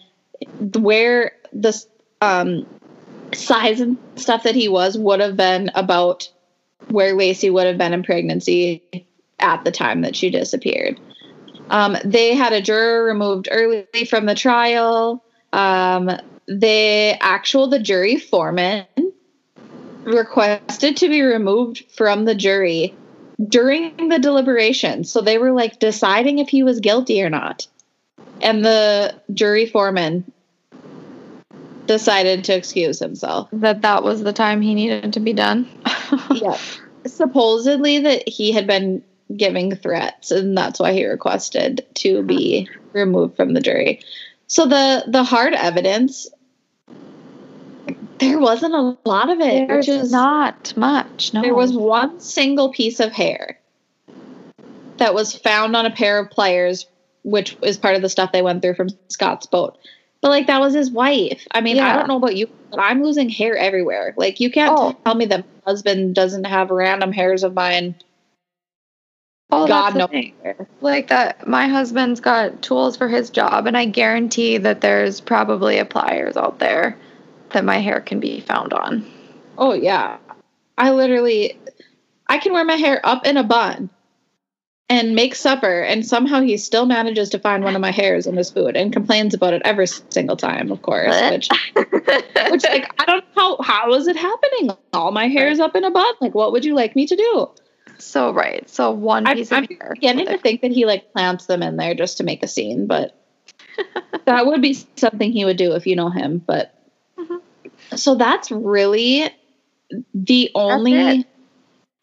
where 0.74 1.34
this 1.52 1.88
um, 2.22 2.66
size 3.36 3.80
and 3.80 3.98
stuff 4.16 4.44
that 4.44 4.56
he 4.56 4.68
was 4.68 4.98
would 4.98 5.20
have 5.20 5.36
been 5.38 5.72
about 5.76 6.30
where 6.90 7.16
Laci 7.16 7.52
would 7.52 7.68
have 7.68 7.78
been 7.78 7.94
in 7.94 8.04
pregnancy 8.04 8.84
at 9.40 9.64
the 9.64 9.72
time 9.72 10.02
that 10.02 10.16
she 10.16 10.30
disappeared. 10.30 11.00
Um, 11.70 11.98
they 12.04 12.36
had 12.36 12.54
a 12.54 12.62
juror 12.62 13.04
removed 13.04 13.48
early 13.52 13.86
from 14.10 14.26
the 14.26 14.36
trial. 14.36 15.24
Um, 15.52 16.10
the 16.48 17.18
actual 17.22 17.68
the 17.68 17.80
jury 17.80 18.18
foreman 18.18 18.86
requested 20.04 20.98
to 20.98 21.08
be 21.08 21.22
removed 21.22 21.86
from 21.96 22.26
the 22.26 22.36
jury 22.36 22.94
during 23.48 24.10
the 24.10 24.20
deliberation. 24.20 25.04
So 25.04 25.22
they 25.22 25.38
were 25.38 25.52
like 25.52 25.80
deciding 25.80 26.40
if 26.40 26.50
he 26.50 26.64
was 26.64 26.80
guilty 26.80 27.24
or 27.24 27.30
not. 27.30 27.68
And 28.42 28.64
the 28.64 29.16
jury 29.34 29.66
foreman 29.66 30.32
decided 31.86 32.44
to 32.46 32.56
excuse 32.56 33.00
himself. 33.00 33.50
That 33.52 33.82
that 33.82 34.04
was 34.04 34.24
the 34.24 34.34
time 34.34 34.62
he 34.62 34.74
needed 34.74 35.14
to 35.14 35.20
be 35.20 35.34
done. 35.34 35.70
yeah. 36.32 36.58
Supposedly 37.06 38.00
that 38.00 38.28
he 38.28 38.52
had 38.52 38.68
been 38.68 39.04
giving 39.36 39.76
threats 39.76 40.32
and 40.32 40.58
that's 40.58 40.80
why 40.80 40.94
he 40.94 41.06
requested 41.06 41.86
to 41.96 42.22
be 42.24 42.70
removed 42.94 43.36
from 43.36 43.54
the 43.54 43.62
jury. 43.62 44.02
So 44.48 44.66
the 44.66 45.04
the 45.08 45.24
hard 45.24 45.54
evidence 45.54 46.30
there 48.20 48.40
wasn't 48.40 48.74
a 48.74 48.98
lot 49.06 49.30
of 49.30 49.40
it. 49.40 49.68
There's 49.68 49.88
which 49.88 49.96
is 49.96 50.12
not 50.12 50.76
much. 50.78 51.34
No. 51.34 51.42
There 51.42 51.56
was 51.56 51.74
one 51.74 52.20
single 52.20 52.72
piece 52.72 53.00
of 53.00 53.12
hair 53.12 53.60
that 54.98 55.14
was 55.14 55.36
found 55.36 55.76
on 55.76 55.86
a 55.86 55.92
pair 55.92 56.20
of 56.20 56.30
pliers, 56.30 56.86
which 57.24 57.58
is 57.62 57.78
part 57.78 57.96
of 57.96 58.02
the 58.02 58.10
stuff 58.10 58.32
they 58.32 58.42
went 58.42 58.62
through 58.62 58.76
from 58.76 58.90
Scott's 59.10 59.48
boat. 59.48 59.78
But 60.24 60.30
like 60.30 60.48
that 60.48 60.62
was 60.62 60.74
his 60.74 60.90
wife. 60.90 61.46
I 61.52 61.60
mean, 61.60 61.76
yeah. 61.76 61.92
I 61.92 61.98
don't 61.98 62.08
know 62.08 62.16
about 62.16 62.38
you, 62.38 62.48
but 62.72 62.80
I'm 62.80 63.04
losing 63.04 63.28
hair 63.28 63.58
everywhere. 63.58 64.14
Like 64.16 64.40
you 64.40 64.50
can't 64.50 64.74
oh. 64.74 64.98
tell 65.04 65.16
me 65.16 65.26
that 65.26 65.42
my 65.42 65.72
husband 65.72 66.16
doesn't 66.16 66.46
have 66.46 66.72
random 66.72 67.12
hairs 67.12 67.44
of 67.44 67.54
mine. 67.54 67.96
Oh, 69.52 69.68
God 69.68 69.96
knows. 69.98 70.32
Like 70.80 71.10
that, 71.10 71.46
my 71.46 71.68
husband's 71.68 72.22
got 72.22 72.62
tools 72.62 72.96
for 72.96 73.10
his 73.10 73.32
job, 73.32 73.68
and 73.68 73.78
I 73.78 73.84
guarantee 73.84 74.58
that 74.60 74.80
there's 74.80 75.20
probably 75.20 75.78
a 75.78 75.84
pliers 75.84 76.38
out 76.38 76.58
there 76.58 76.98
that 77.50 77.66
my 77.66 77.80
hair 77.80 78.00
can 78.00 78.22
be 78.22 78.40
found 78.40 78.72
on. 78.72 79.06
Oh 79.58 79.74
yeah. 79.74 80.20
I 80.78 80.92
literally 80.92 81.60
I 82.28 82.38
can 82.38 82.54
wear 82.54 82.64
my 82.64 82.76
hair 82.76 83.02
up 83.04 83.28
in 83.28 83.36
a 83.36 83.44
bun 83.44 83.90
and 84.90 85.16
make 85.16 85.34
supper 85.36 85.82
and 85.82 86.06
somehow 86.06 86.42
he 86.42 86.58
still 86.58 86.86
manages 86.86 87.30
to 87.30 87.40
find 87.40 87.64
one 87.64 87.76
of 87.76 87.82
my 87.82 87.92
hairs 87.92 88.28
in 88.28 88.36
his 88.36 88.52
food 88.52 88.76
and 88.76 88.92
complains 88.94 89.34
about 89.34 89.54
it 89.54 89.62
every 89.66 89.88
single 89.88 90.36
time, 90.38 90.72
of 90.72 90.82
course. 90.82 91.20
Which 91.32 91.50
which 91.76 92.64
like 92.64 92.94
I 93.00 93.06
don't 93.06 93.24
know 93.36 93.58
how 93.58 93.62
how 93.62 93.94
is 93.94 94.08
it 94.08 94.16
happening? 94.16 94.76
All 94.94 95.12
my 95.12 95.28
hair 95.28 95.48
is 95.50 95.60
up 95.60 95.76
in 95.76 95.84
a 95.84 95.92
bun. 95.92 96.14
Like 96.22 96.36
what 96.36 96.52
would 96.52 96.66
you 96.66 96.76
like 96.76 96.96
me 96.96 97.08
to 97.08 97.16
do? 97.16 97.50
so 98.00 98.34
right. 98.34 98.68
So 98.70 98.92
one 98.92 99.26
I, 99.26 99.36
piece 99.36 99.52
I'm 99.52 99.64
of 99.64 99.70
hair. 99.70 99.92
beginning 99.94 100.26
to 100.26 100.38
think 100.38 100.62
that 100.62 100.72
he 100.72 100.86
like 100.86 101.14
plants 101.14 101.46
them 101.46 101.64
in 101.64 101.78
there 101.78 101.94
just 101.96 102.18
to 102.18 102.24
make 102.24 102.44
a 102.44 102.48
scene, 102.48 102.86
but 102.86 103.16
that 104.26 104.46
would 104.46 104.62
be 104.62 104.74
something 104.98 105.32
he 105.32 105.46
would 105.46 105.58
do 105.58 105.74
if 105.74 105.88
you 105.88 105.96
know 105.96 106.10
him. 106.10 106.40
But 106.46 106.74
Mhm. 107.18 107.40
so 107.96 108.16
that's 108.16 108.52
really 108.52 109.30
the 110.14 110.52
only 110.56 111.26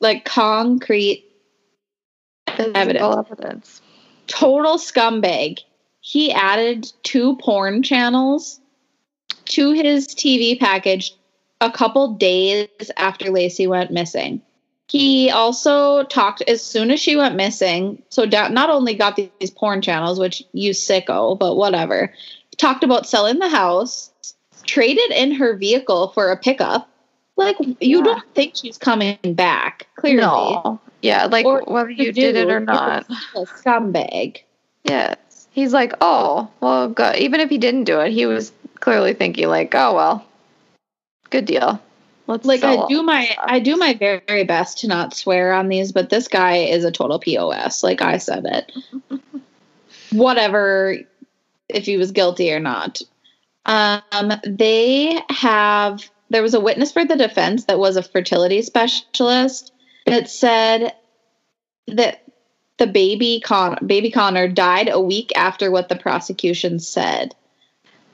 like 0.01 0.25
concrete 0.25 1.30
evidence. 2.75 3.17
evidence. 3.31 3.83
total 4.27 4.77
scumbag. 4.77 5.61
He 6.01 6.33
added 6.33 6.91
two 7.03 7.37
porn 7.37 7.83
channels 7.83 8.61
to 9.47 9.73
his 9.73 10.09
TV 10.09 10.59
package 10.59 11.15
a 11.61 11.71
couple 11.71 12.15
days 12.15 12.69
after 12.97 13.27
Laci 13.27 13.69
went 13.69 13.91
missing. 13.91 14.41
He 14.89 15.31
also 15.31 16.03
talked 16.05 16.43
as 16.49 16.63
soon 16.63 16.91
as 16.91 16.99
she 16.99 17.15
went 17.15 17.37
missing. 17.37 18.03
So 18.09 18.25
not 18.25 18.71
only 18.71 18.95
got 18.95 19.15
these, 19.15 19.31
these 19.39 19.51
porn 19.51 19.83
channels, 19.83 20.19
which 20.19 20.43
you 20.53 20.73
sicko, 20.73 21.39
but 21.39 21.57
whatever. 21.57 22.13
Talked 22.57 22.83
about 22.83 23.07
selling 23.07 23.39
the 23.39 23.49
house, 23.49 24.11
traded 24.65 25.13
in 25.13 25.33
her 25.33 25.57
vehicle 25.57 26.09
for 26.09 26.33
a 26.33 26.37
pickup. 26.37 26.90
Like 27.41 27.57
you 27.81 27.99
Yeah. 27.99 28.05
don't 28.05 28.35
think 28.35 28.57
she's 28.57 28.79
coming 28.79 29.19
back? 29.25 29.87
Clearly, 29.97 30.21
No. 30.21 30.81
Yeah, 31.03 31.27
like 31.27 31.47
Or 31.47 31.63
whether 31.67 31.91
you 31.91 32.07
You 32.07 32.13
did 32.13 32.37
it 32.37 32.51
or 32.51 32.61
not. 32.61 33.07
A 33.35 33.41
scumbag. 33.47 34.43
Yes. 34.85 35.17
He's 35.51 35.73
like, 35.73 35.95
oh, 36.01 36.49
well, 36.61 36.89
good. 36.89 37.17
Even 37.17 37.41
if 37.41 37.51
he 37.51 37.59
didn't 37.59 37.85
do 37.85 38.01
it, 38.01 38.13
he 38.13 38.27
was 38.27 38.53
clearly 38.81 39.15
thinking, 39.15 39.49
like, 39.49 39.75
oh, 39.75 39.95
well, 39.95 40.25
good 41.31 41.45
deal. 41.47 41.81
Let's 42.27 42.45
like 42.47 42.63
I 42.63 42.87
do 42.87 43.03
my 43.03 43.25
stuff." 43.25 43.45
I 43.49 43.59
do 43.59 43.77
my 43.77 43.95
very, 43.95 44.23
very 44.29 44.45
best 44.45 44.79
to 44.81 44.87
not 44.89 45.15
swear 45.15 45.53
on 45.53 45.69
these, 45.69 45.91
but 45.91 46.11
this 46.11 46.29
guy 46.29 46.59
is 46.59 46.85
a 46.85 46.93
total 46.93 47.19
POS. 47.19 47.83
Like 47.83 48.03
I 48.03 48.19
said 48.19 48.45
it. 48.47 48.73
Whatever 50.13 50.97
if 51.69 51.87
he 51.87 51.97
was 51.97 52.13
guilty 52.13 52.53
or 52.53 52.61
not. 52.61 53.01
Um 53.67 54.33
they 54.47 55.21
have 55.31 56.09
there 56.31 56.43
was 56.43 56.55
a 56.55 56.61
witness 56.61 56.93
for 56.93 57.05
the 57.05 57.17
defense 57.17 57.65
that 57.65 57.79
was 57.79 57.97
a 57.97 58.03
fertility 58.03 58.63
specialist 58.63 59.73
that 60.07 60.31
said 60.31 60.95
that 61.89 62.23
the 62.79 62.87
baby 62.87 63.41
Con 63.45 63.77
baby 63.85 64.11
Conner 64.11 64.49
died 64.49 64.89
a 64.89 65.01
week 65.01 65.33
after 65.37 65.71
what 65.71 65.89
the 65.89 65.97
prosecution 65.97 66.79
said. 66.79 67.35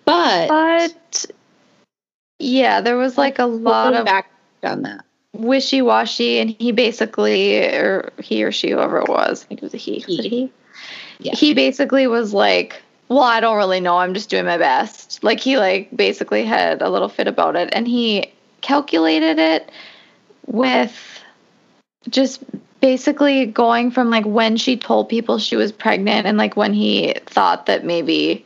But, 0.05 0.49
But 0.49 1.27
yeah, 2.39 2.81
there 2.81 2.97
was 2.97 3.17
like 3.19 3.39
a 3.39 3.47
lot 3.47 3.95
of 3.95 4.05
back 4.05 4.31
on 4.63 4.83
that. 4.83 5.05
wishy 5.33 5.83
washy, 5.83 6.39
and 6.39 6.51
he 6.51 6.73
basically, 6.73 7.59
or 7.59 8.13
he 8.21 8.43
or 8.45 8.53
she, 8.53 8.71
whoever 8.71 8.99
it 8.99 9.09
was, 9.09 9.45
I 9.45 9.47
think 9.47 9.63
it 9.63 9.65
was 9.65 9.75
a 9.75 9.79
he. 9.79 10.05
Was 10.07 10.19
it 10.19 10.25
He. 10.25 10.29
he? 10.29 10.53
Yeah. 11.19 11.35
He 11.35 11.55
basically 11.55 12.07
was 12.07 12.33
like, 12.33 12.83
well, 13.09 13.23
I 13.23 13.41
don't 13.41 13.57
really 13.57 13.81
know. 13.81 13.99
I'm 13.99 14.15
just 14.15 14.31
doing 14.31 14.45
my 14.45 14.59
best. 14.59 15.23
Like 15.23 15.41
he 15.41 15.59
like 15.59 15.95
basically 15.95 16.45
had 16.45 16.83
a 16.83 16.91
little 16.91 17.09
fit 17.09 17.29
about 17.29 17.57
it, 17.57 17.71
and 17.73 17.87
he 17.87 18.33
calculated 18.61 19.39
it 19.39 19.71
with 20.47 21.21
just 22.09 22.43
basically 22.81 23.47
going 23.47 23.91
from 23.91 24.11
like 24.11 24.25
when 24.25 24.57
she 24.57 24.77
told 24.77 25.09
people 25.09 25.39
she 25.39 25.57
was 25.57 25.73
pregnant 25.73 26.27
and 26.27 26.37
like 26.39 26.57
when 26.57 26.73
he 26.73 27.15
thought 27.27 27.67
that 27.67 27.85
maybe 27.85 28.45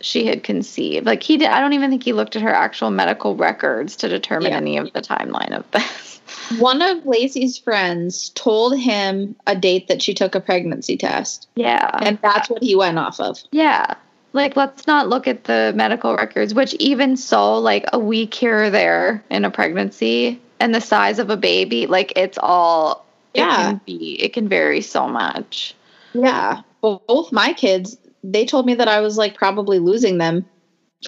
she 0.00 0.26
had 0.26 0.42
conceived. 0.42 1.06
Like 1.06 1.22
he 1.22 1.36
did 1.36 1.48
I 1.48 1.60
don't 1.60 1.72
even 1.72 1.90
think 1.90 2.02
he 2.02 2.12
looked 2.12 2.36
at 2.36 2.42
her 2.42 2.52
actual 2.52 2.90
medical 2.90 3.36
records 3.36 3.96
to 3.96 4.08
determine 4.08 4.52
Yeah. 4.52 4.56
any 4.58 4.76
of 4.78 4.92
the 4.92 5.00
timeline 5.00 5.52
of 5.52 5.70
this. 5.70 6.11
One 6.58 6.82
of 6.82 7.04
Laci's 7.04 7.56
friends 7.58 8.30
told 8.30 8.78
him 8.78 9.34
a 9.46 9.56
date 9.56 9.88
that 9.88 10.02
she 10.02 10.14
took 10.14 10.34
a 10.34 10.40
pregnancy 10.40 10.96
test, 10.96 11.48
Yeah. 11.56 11.90
and 12.02 12.18
that's 12.22 12.50
what 12.50 12.62
he 12.62 12.74
went 12.76 12.98
off 12.98 13.20
of. 13.20 13.38
Yeah. 13.52 13.94
Like, 14.34 14.56
let's 14.56 14.86
not 14.86 15.08
look 15.08 15.26
at 15.28 15.44
the 15.44 15.72
medical 15.74 16.14
records, 16.16 16.54
which, 16.54 16.74
even 16.74 17.16
so, 17.16 17.58
like 17.58 17.84
a 17.92 17.98
week 17.98 18.32
here 18.34 18.64
or 18.64 18.70
there 18.70 19.22
in 19.30 19.44
a 19.44 19.50
pregnancy 19.50 20.40
and 20.60 20.74
the 20.74 20.80
size 20.80 21.18
of 21.18 21.28
a 21.30 21.36
baby, 21.36 21.86
like, 21.86 22.12
it's 22.16 22.38
all, 22.42 23.04
Yeah. 23.34 23.52
it 23.52 23.56
can 23.64 23.80
be, 23.86 24.22
it 24.22 24.32
can 24.32 24.48
vary 24.48 24.80
so 24.80 25.06
much. 25.06 25.74
Yeah. 26.14 26.62
Well, 26.82 27.02
both 27.06 27.32
my 27.32 27.52
kids, 27.52 27.96
they 28.24 28.44
told 28.46 28.66
me 28.66 28.74
that 28.74 28.88
I 28.88 29.00
was 29.00 29.16
like 29.18 29.36
probably 29.36 29.78
losing 29.78 30.18
them. 30.18 30.44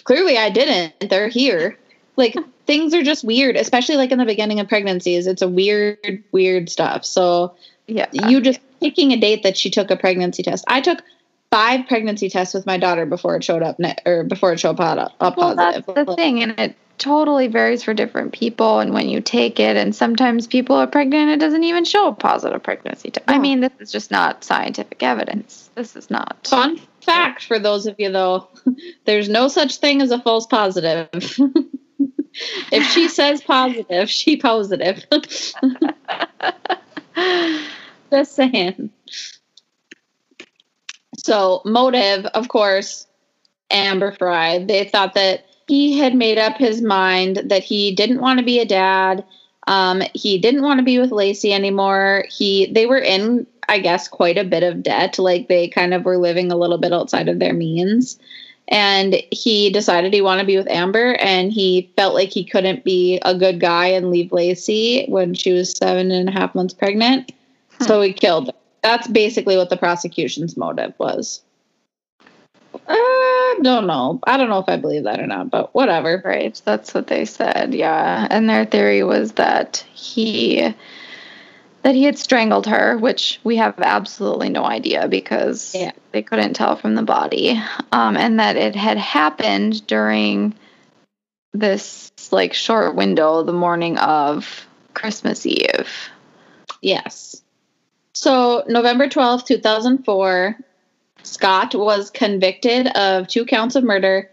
Clearly, 0.04 0.36
I 0.36 0.50
didn't. 0.50 1.08
They're 1.08 1.28
here. 1.28 1.78
Like, 2.16 2.36
things 2.66 2.94
are 2.94 3.02
just 3.02 3.24
weird, 3.24 3.56
especially 3.56 3.96
like 3.96 4.12
in 4.12 4.18
the 4.18 4.24
beginning 4.24 4.60
of 4.60 4.68
pregnancies. 4.68 5.26
It's 5.26 5.42
a 5.42 5.48
weird, 5.48 6.22
weird 6.32 6.70
stuff. 6.70 7.04
So, 7.04 7.54
Yeah. 7.86 8.06
you 8.12 8.40
just 8.40 8.60
picking 8.80 9.12
a 9.12 9.16
date 9.16 9.42
that 9.42 9.56
she 9.56 9.70
took 9.70 9.90
a 9.90 9.96
pregnancy 9.96 10.42
test. 10.42 10.64
I 10.68 10.80
took 10.80 11.02
five 11.50 11.86
pregnancy 11.86 12.28
tests 12.28 12.54
with 12.54 12.66
my 12.66 12.78
daughter 12.78 13.06
before 13.06 13.36
it 13.36 13.44
showed 13.44 13.62
up, 13.62 13.78
ne- 13.78 13.96
or 14.06 14.24
before 14.24 14.52
it 14.52 14.60
showed 14.60 14.78
up, 14.80 15.12
up 15.20 15.36
well, 15.36 15.54
positive. 15.56 15.84
that's 15.86 16.06
the 16.08 16.16
thing. 16.16 16.42
And 16.42 16.58
it 16.58 16.76
totally 16.98 17.48
varies 17.48 17.82
for 17.82 17.92
different 17.94 18.32
people 18.32 18.78
and 18.80 18.92
when 18.94 19.08
you 19.08 19.20
take 19.20 19.58
it. 19.60 19.76
And 19.76 19.94
sometimes 19.94 20.46
people 20.46 20.76
are 20.76 20.86
pregnant 20.86 21.22
and 21.22 21.30
it 21.32 21.44
doesn't 21.44 21.64
even 21.64 21.84
show 21.84 22.08
a 22.08 22.12
positive 22.12 22.62
pregnancy 22.62 23.10
test. 23.10 23.24
I 23.28 23.38
mean, 23.38 23.60
this 23.60 23.72
is 23.80 23.90
just 23.92 24.10
not 24.10 24.44
scientific 24.44 25.02
evidence. 25.02 25.70
This 25.74 25.96
is 25.96 26.10
not. 26.10 26.46
Fun 26.46 26.80
fact 27.00 27.44
for 27.44 27.58
those 27.58 27.86
of 27.86 27.96
you 27.98 28.10
though, 28.10 28.48
there's 29.04 29.28
no 29.28 29.48
such 29.48 29.76
thing 29.78 30.00
as 30.02 30.10
a 30.10 30.20
false 30.20 30.46
positive. 30.46 31.08
if 32.72 32.84
she 32.90 33.08
says 33.08 33.42
positive, 33.42 34.10
she 34.10 34.36
positive. 34.36 35.04
Just 38.10 38.34
saying. 38.34 38.90
So, 41.16 41.62
motive, 41.64 42.26
of 42.26 42.48
course, 42.48 43.06
Amber 43.70 44.12
Frey. 44.12 44.64
They 44.64 44.84
thought 44.84 45.14
that 45.14 45.46
he 45.66 45.98
had 45.98 46.14
made 46.14 46.38
up 46.38 46.56
his 46.56 46.82
mind 46.82 47.42
that 47.46 47.64
he 47.64 47.94
didn't 47.94 48.20
want 48.20 48.38
to 48.38 48.44
be 48.44 48.60
a 48.60 48.66
dad. 48.66 49.24
Um, 49.66 50.02
he 50.12 50.38
didn't 50.38 50.62
want 50.62 50.78
to 50.78 50.84
be 50.84 50.98
with 50.98 51.10
Laci 51.10 51.52
anymore. 51.52 52.24
He 52.30 52.70
they 52.72 52.86
were 52.86 52.98
in, 52.98 53.46
I 53.68 53.78
guess, 53.78 54.08
quite 54.08 54.36
a 54.36 54.44
bit 54.44 54.62
of 54.62 54.82
debt. 54.82 55.18
Like 55.18 55.48
they 55.48 55.68
kind 55.68 55.94
of 55.94 56.04
were 56.04 56.18
living 56.18 56.52
a 56.52 56.56
little 56.56 56.78
bit 56.78 56.92
outside 56.92 57.28
of 57.28 57.38
their 57.38 57.54
means. 57.54 58.18
And 58.68 59.22
he 59.30 59.70
decided 59.70 60.14
he 60.14 60.22
wanted 60.22 60.42
to 60.42 60.46
be 60.46 60.56
with 60.56 60.68
Amber, 60.68 61.14
and 61.20 61.52
he 61.52 61.92
felt 61.96 62.14
like 62.14 62.30
he 62.30 62.44
couldn't 62.44 62.82
be 62.82 63.18
a 63.22 63.34
good 63.34 63.60
guy 63.60 63.88
and 63.88 64.10
leave 64.10 64.30
Laci 64.30 65.08
when 65.08 65.34
she 65.34 65.52
was 65.52 65.72
seven 65.72 66.10
and 66.10 66.28
a 66.30 66.32
half 66.32 66.54
months 66.54 66.72
pregnant. 66.72 67.32
Hmm. 67.78 67.84
So 67.84 68.00
he 68.00 68.12
killed 68.12 68.46
her. 68.46 68.54
That's 68.82 69.06
basically 69.06 69.56
what 69.56 69.70
the 69.70 69.76
prosecution's 69.76 70.56
motive 70.56 70.94
was. 70.98 71.42
I 72.88 73.58
don't 73.62 73.86
know. 73.86 74.20
I 74.26 74.36
don't 74.36 74.48
know 74.48 74.58
if 74.58 74.68
I 74.68 74.76
believe 74.76 75.04
that 75.04 75.20
or 75.20 75.26
not, 75.26 75.50
but 75.50 75.74
whatever. 75.74 76.20
Right. 76.24 76.60
That's 76.64 76.92
what 76.92 77.06
they 77.06 77.24
said. 77.24 77.74
Yeah. 77.74 78.26
And 78.30 78.48
their 78.48 78.64
theory 78.64 79.04
was 79.04 79.32
that 79.32 79.84
he 79.94 80.74
that 81.84 81.94
he 81.94 82.04
had 82.04 82.18
strangled 82.18 82.66
her, 82.66 82.96
which 82.96 83.38
we 83.44 83.56
have 83.56 83.78
absolutely 83.78 84.48
no 84.48 84.64
idea 84.64 85.06
because 85.06 85.74
Yeah. 85.74 85.92
they 86.12 86.22
couldn't 86.22 86.54
tell 86.54 86.76
from 86.76 86.94
the 86.94 87.02
body. 87.02 87.60
Um, 87.92 88.16
and 88.16 88.40
that 88.40 88.56
it 88.56 88.74
had 88.74 88.96
happened 88.96 89.86
during 89.86 90.54
this 91.52 92.10
like 92.32 92.54
short 92.54 92.94
window 92.96 93.42
the 93.42 93.52
morning 93.52 93.98
of 93.98 94.66
Christmas 94.94 95.44
Eve. 95.44 95.90
Yes. 96.80 97.42
So, 98.14 98.64
November 98.66 99.08
twelfth, 99.08 99.44
2004, 99.44 100.56
Scott 101.22 101.74
was 101.74 102.10
convicted 102.10 102.86
of 102.88 103.28
two 103.28 103.44
counts 103.44 103.76
of 103.76 103.84
murder. 103.84 104.30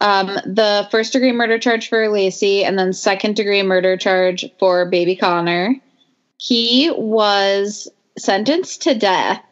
Um, 0.00 0.28
the 0.46 0.88
first 0.90 1.12
degree 1.12 1.32
murder 1.32 1.58
charge 1.58 1.90
for 1.90 1.98
Laci, 2.08 2.64
and 2.64 2.78
then 2.78 2.94
second 2.94 3.36
degree 3.36 3.62
murder 3.62 3.98
charge 3.98 4.46
for 4.58 4.86
baby 4.86 5.14
Conner. 5.14 5.74
He 6.40 6.90
was 6.96 7.86
sentenced 8.18 8.80
to 8.82 8.94
death 8.94 9.44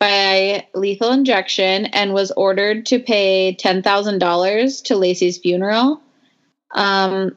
by 0.00 0.66
lethal 0.74 1.12
injection 1.12 1.86
and 1.86 2.12
was 2.12 2.32
ordered 2.32 2.86
to 2.86 2.98
pay 2.98 3.56
$10,000 3.60 4.84
to 4.84 4.94
Laci's 4.96 5.38
funeral. 5.38 6.02
Um, 6.74 7.36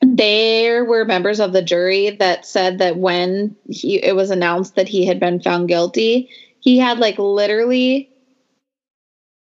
there 0.00 0.86
were 0.86 1.04
members 1.04 1.38
of 1.38 1.52
the 1.52 1.60
jury 1.60 2.10
that 2.10 2.46
said 2.46 2.78
that 2.78 2.96
when 2.96 3.56
he, 3.68 4.02
it 4.02 4.16
was 4.16 4.30
announced 4.30 4.76
that 4.76 4.88
he 4.88 5.04
had 5.04 5.20
been 5.20 5.38
found 5.38 5.68
guilty, 5.68 6.30
he 6.60 6.78
had 6.78 6.98
like 6.98 7.18
literally 7.18 8.08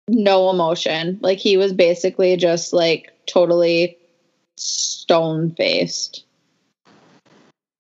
no 0.10 0.50
emotion. 0.50 1.20
Like 1.22 1.38
he 1.38 1.56
was 1.56 1.72
basically 1.72 2.36
just 2.36 2.74
like 2.74 3.14
totally 3.28 3.98
stone 4.58 5.52
faced. 5.56 6.26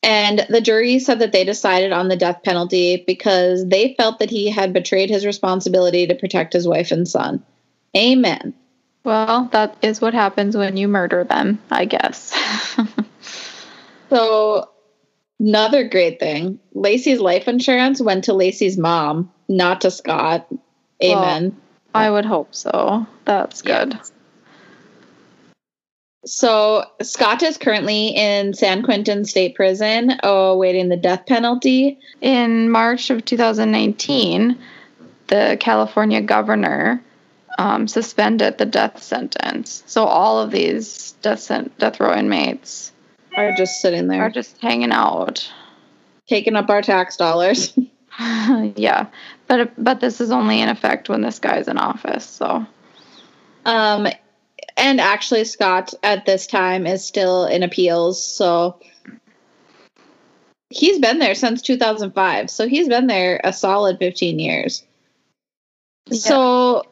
And 0.04 0.46
the 0.50 0.62
jury 0.62 0.98
said 1.00 1.20
that 1.20 1.32
they 1.32 1.44
decided 1.44 1.92
on 1.92 2.08
the 2.08 2.16
death 2.16 2.42
penalty 2.44 3.04
because 3.06 3.68
they 3.68 3.94
felt 3.96 4.20
that 4.20 4.32
he 4.32 4.50
had 4.50 4.74
betrayed 4.74 5.10
his 5.10 5.26
responsibility 5.26 6.08
to 6.08 6.16
protect 6.16 6.54
his 6.54 6.68
wife 6.68 6.92
and 6.92 7.08
son. 7.08 7.44
Amen. 7.96 8.54
Well, 9.04 9.50
that 9.52 9.78
is 9.82 10.02
what 10.02 10.14
happens 10.14 10.56
when 10.56 10.78
you 10.78 10.88
murder 10.88 11.24
them, 11.24 11.60
I 11.70 11.86
guess. 11.86 12.34
so, 14.10 14.70
another 15.40 15.88
great 15.88 16.20
thing 16.20 16.60
Laci's 16.76 17.20
life 17.20 17.48
insurance 17.48 18.02
went 18.02 18.26
to 18.26 18.34
Laci's 18.34 18.78
mom, 18.78 19.32
not 19.48 19.82
to 19.82 19.92
Scott. 19.92 20.48
Amen. 21.04 21.56
Well, 21.94 22.04
I 22.04 22.10
would 22.10 22.26
hope 22.26 22.54
so. 22.54 23.06
That's 23.26 23.62
good. 23.62 24.00
So 26.26 26.86
Scott 27.02 27.42
is 27.42 27.58
currently 27.58 28.10
in 28.10 28.54
San 28.54 28.84
Quentin 28.84 29.26
State 29.26 29.56
Prison 29.56 30.20
awaiting 30.24 30.90
the 30.90 30.98
death 30.98 31.26
penalty. 31.26 32.00
In 32.22 32.70
March 32.70 33.10
of 33.10 33.26
2019, 33.26 34.58
the 35.28 35.58
California 35.60 36.22
governor 36.22 37.02
um, 37.58 37.88
suspended 37.88 38.58
the 38.58 38.66
death 38.66 39.02
sentence. 39.02 39.84
So 39.88 40.06
all 40.06 40.40
of 40.40 40.52
these 40.52 41.14
death, 41.22 41.50
death 41.80 42.00
row 42.00 42.16
inmates 42.16 42.92
are 43.36 43.54
just 43.56 43.82
sitting 43.82 44.08
there, 44.08 44.24
are 44.24 44.30
just 44.30 44.58
hanging 44.60 44.92
out, 44.92 45.52
taking 46.28 46.56
up 46.56 46.70
our 46.70 46.82
tax 46.82 47.18
dollars. 47.18 47.78
yeah, 48.76 49.08
but 49.48 49.72
but 49.82 50.00
this 50.00 50.20
is 50.20 50.32
only 50.32 50.60
in 50.60 50.70
effect 50.70 51.10
when 51.10 51.22
this 51.22 51.40
guy's 51.40 51.68
in 51.68 51.78
office. 51.78 52.26
So, 52.26 52.66
um, 53.66 54.08
and 54.78 55.00
actually 55.02 55.46
Scott 55.46 55.94
at 56.04 56.26
this 56.26 56.48
time 56.48 56.88
is 56.88 57.06
still 57.06 57.46
in 57.46 57.64
appeals, 57.64 58.24
so 58.24 58.80
he's 60.72 61.00
been 61.00 61.20
there 61.20 61.36
since 61.36 61.62
2005. 61.62 62.50
So 62.50 62.68
he's 62.68 62.88
been 62.88 63.08
there 63.08 63.40
a 63.44 63.54
solid 63.54 64.00
15 64.00 64.40
years. 64.40 64.84
Yeah. 66.08 66.18
So 66.18 66.84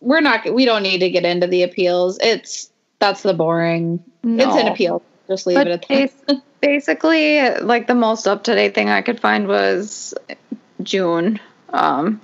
we're 0.00 0.20
not 0.20 0.52
we 0.52 0.64
don't 0.64 0.82
need 0.82 0.98
to 0.98 1.10
get 1.10 1.24
into 1.24 1.46
the 1.46 1.62
appeals. 1.62 2.18
It's 2.20 2.70
that's 2.98 3.22
the 3.22 3.34
boring. 3.34 4.02
No. 4.24 4.48
It's 4.48 4.62
an 4.62 4.68
appeal. 4.68 5.02
Just 5.28 5.46
leave 5.46 5.56
but 5.56 5.66
it 5.68 5.88
at 5.90 6.10
that. 6.26 6.42
basically, 6.60 7.50
like 7.58 7.86
the 7.86 7.94
most 7.94 8.26
up 8.26 8.44
to 8.44 8.54
date 8.54 8.74
thing 8.74 8.88
I 8.88 9.02
could 9.02 9.20
find 9.20 9.46
was 9.48 10.14
June. 10.82 11.40
Um, 11.70 12.20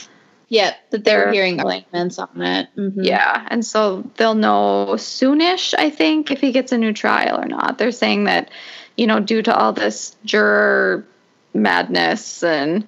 yeah, 0.52 0.74
that 0.90 1.02
they're, 1.02 1.24
they're 1.24 1.32
hearing 1.32 1.60
arguments 1.60 2.18
on 2.18 2.42
it. 2.42 2.68
Mm-hmm. 2.76 3.04
Yeah, 3.04 3.46
and 3.48 3.64
so 3.64 4.02
they'll 4.18 4.34
know 4.34 4.88
soonish, 4.96 5.72
I 5.78 5.88
think, 5.88 6.30
if 6.30 6.42
he 6.42 6.52
gets 6.52 6.72
a 6.72 6.78
new 6.78 6.92
trial 6.92 7.40
or 7.40 7.46
not. 7.46 7.78
They're 7.78 7.90
saying 7.90 8.24
that, 8.24 8.50
you 8.98 9.06
know, 9.06 9.18
due 9.18 9.40
to 9.40 9.56
all 9.56 9.72
this 9.72 10.14
juror 10.26 11.06
madness 11.54 12.42
and 12.42 12.86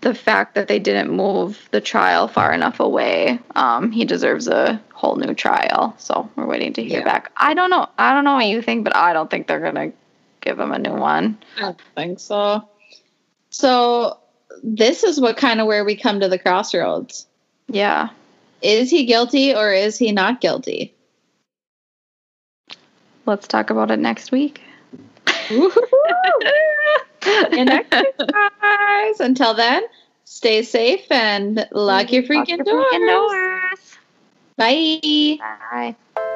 the 0.00 0.12
fact 0.12 0.56
that 0.56 0.66
they 0.66 0.80
didn't 0.80 1.12
move 1.12 1.68
the 1.70 1.80
trial 1.80 2.26
far 2.26 2.52
enough 2.52 2.80
away, 2.80 3.38
um, 3.54 3.92
he 3.92 4.04
deserves 4.04 4.48
a 4.48 4.82
whole 4.92 5.14
new 5.14 5.34
trial. 5.34 5.94
So 5.98 6.28
we're 6.34 6.46
waiting 6.46 6.72
to 6.72 6.82
hear 6.82 6.98
yeah. 6.98 7.04
back. 7.04 7.30
I 7.36 7.54
don't 7.54 7.70
know. 7.70 7.88
I 7.96 8.12
don't 8.12 8.24
know 8.24 8.34
what 8.34 8.46
you 8.46 8.60
think, 8.60 8.82
but 8.82 8.96
I 8.96 9.12
don't 9.12 9.30
think 9.30 9.46
they're 9.46 9.60
gonna 9.60 9.92
give 10.40 10.58
him 10.58 10.72
a 10.72 10.80
new 10.80 10.94
one. 10.94 11.38
I 11.58 11.60
don't 11.60 11.80
think 11.94 12.18
so. 12.18 12.68
So 13.50 14.18
this 14.62 15.04
is 15.04 15.20
what 15.20 15.36
kind 15.36 15.60
of 15.60 15.66
where 15.66 15.84
we 15.84 15.96
come 15.96 16.20
to 16.20 16.28
the 16.28 16.38
crossroads. 16.38 17.26
Yeah. 17.68 18.10
Is 18.62 18.90
he 18.90 19.04
guilty 19.04 19.54
or 19.54 19.72
is 19.72 19.98
he 19.98 20.12
not 20.12 20.40
guilty? 20.40 20.94
Let's 23.26 23.46
talk 23.46 23.70
about 23.70 23.90
it 23.90 23.98
next 23.98 24.32
week. 24.32 24.62
and 27.20 27.84
guys. 27.90 29.20
Until 29.20 29.54
then, 29.54 29.82
stay 30.24 30.62
safe 30.62 31.10
and 31.10 31.66
lock 31.72 32.12
your 32.12 32.22
freaking, 32.22 32.36
lock 32.36 32.48
your 32.48 32.58
freaking 32.58 33.08
doors. 33.08 33.30
doors. 33.30 33.96
Bye. 34.56 35.38
Bye. 35.70 36.30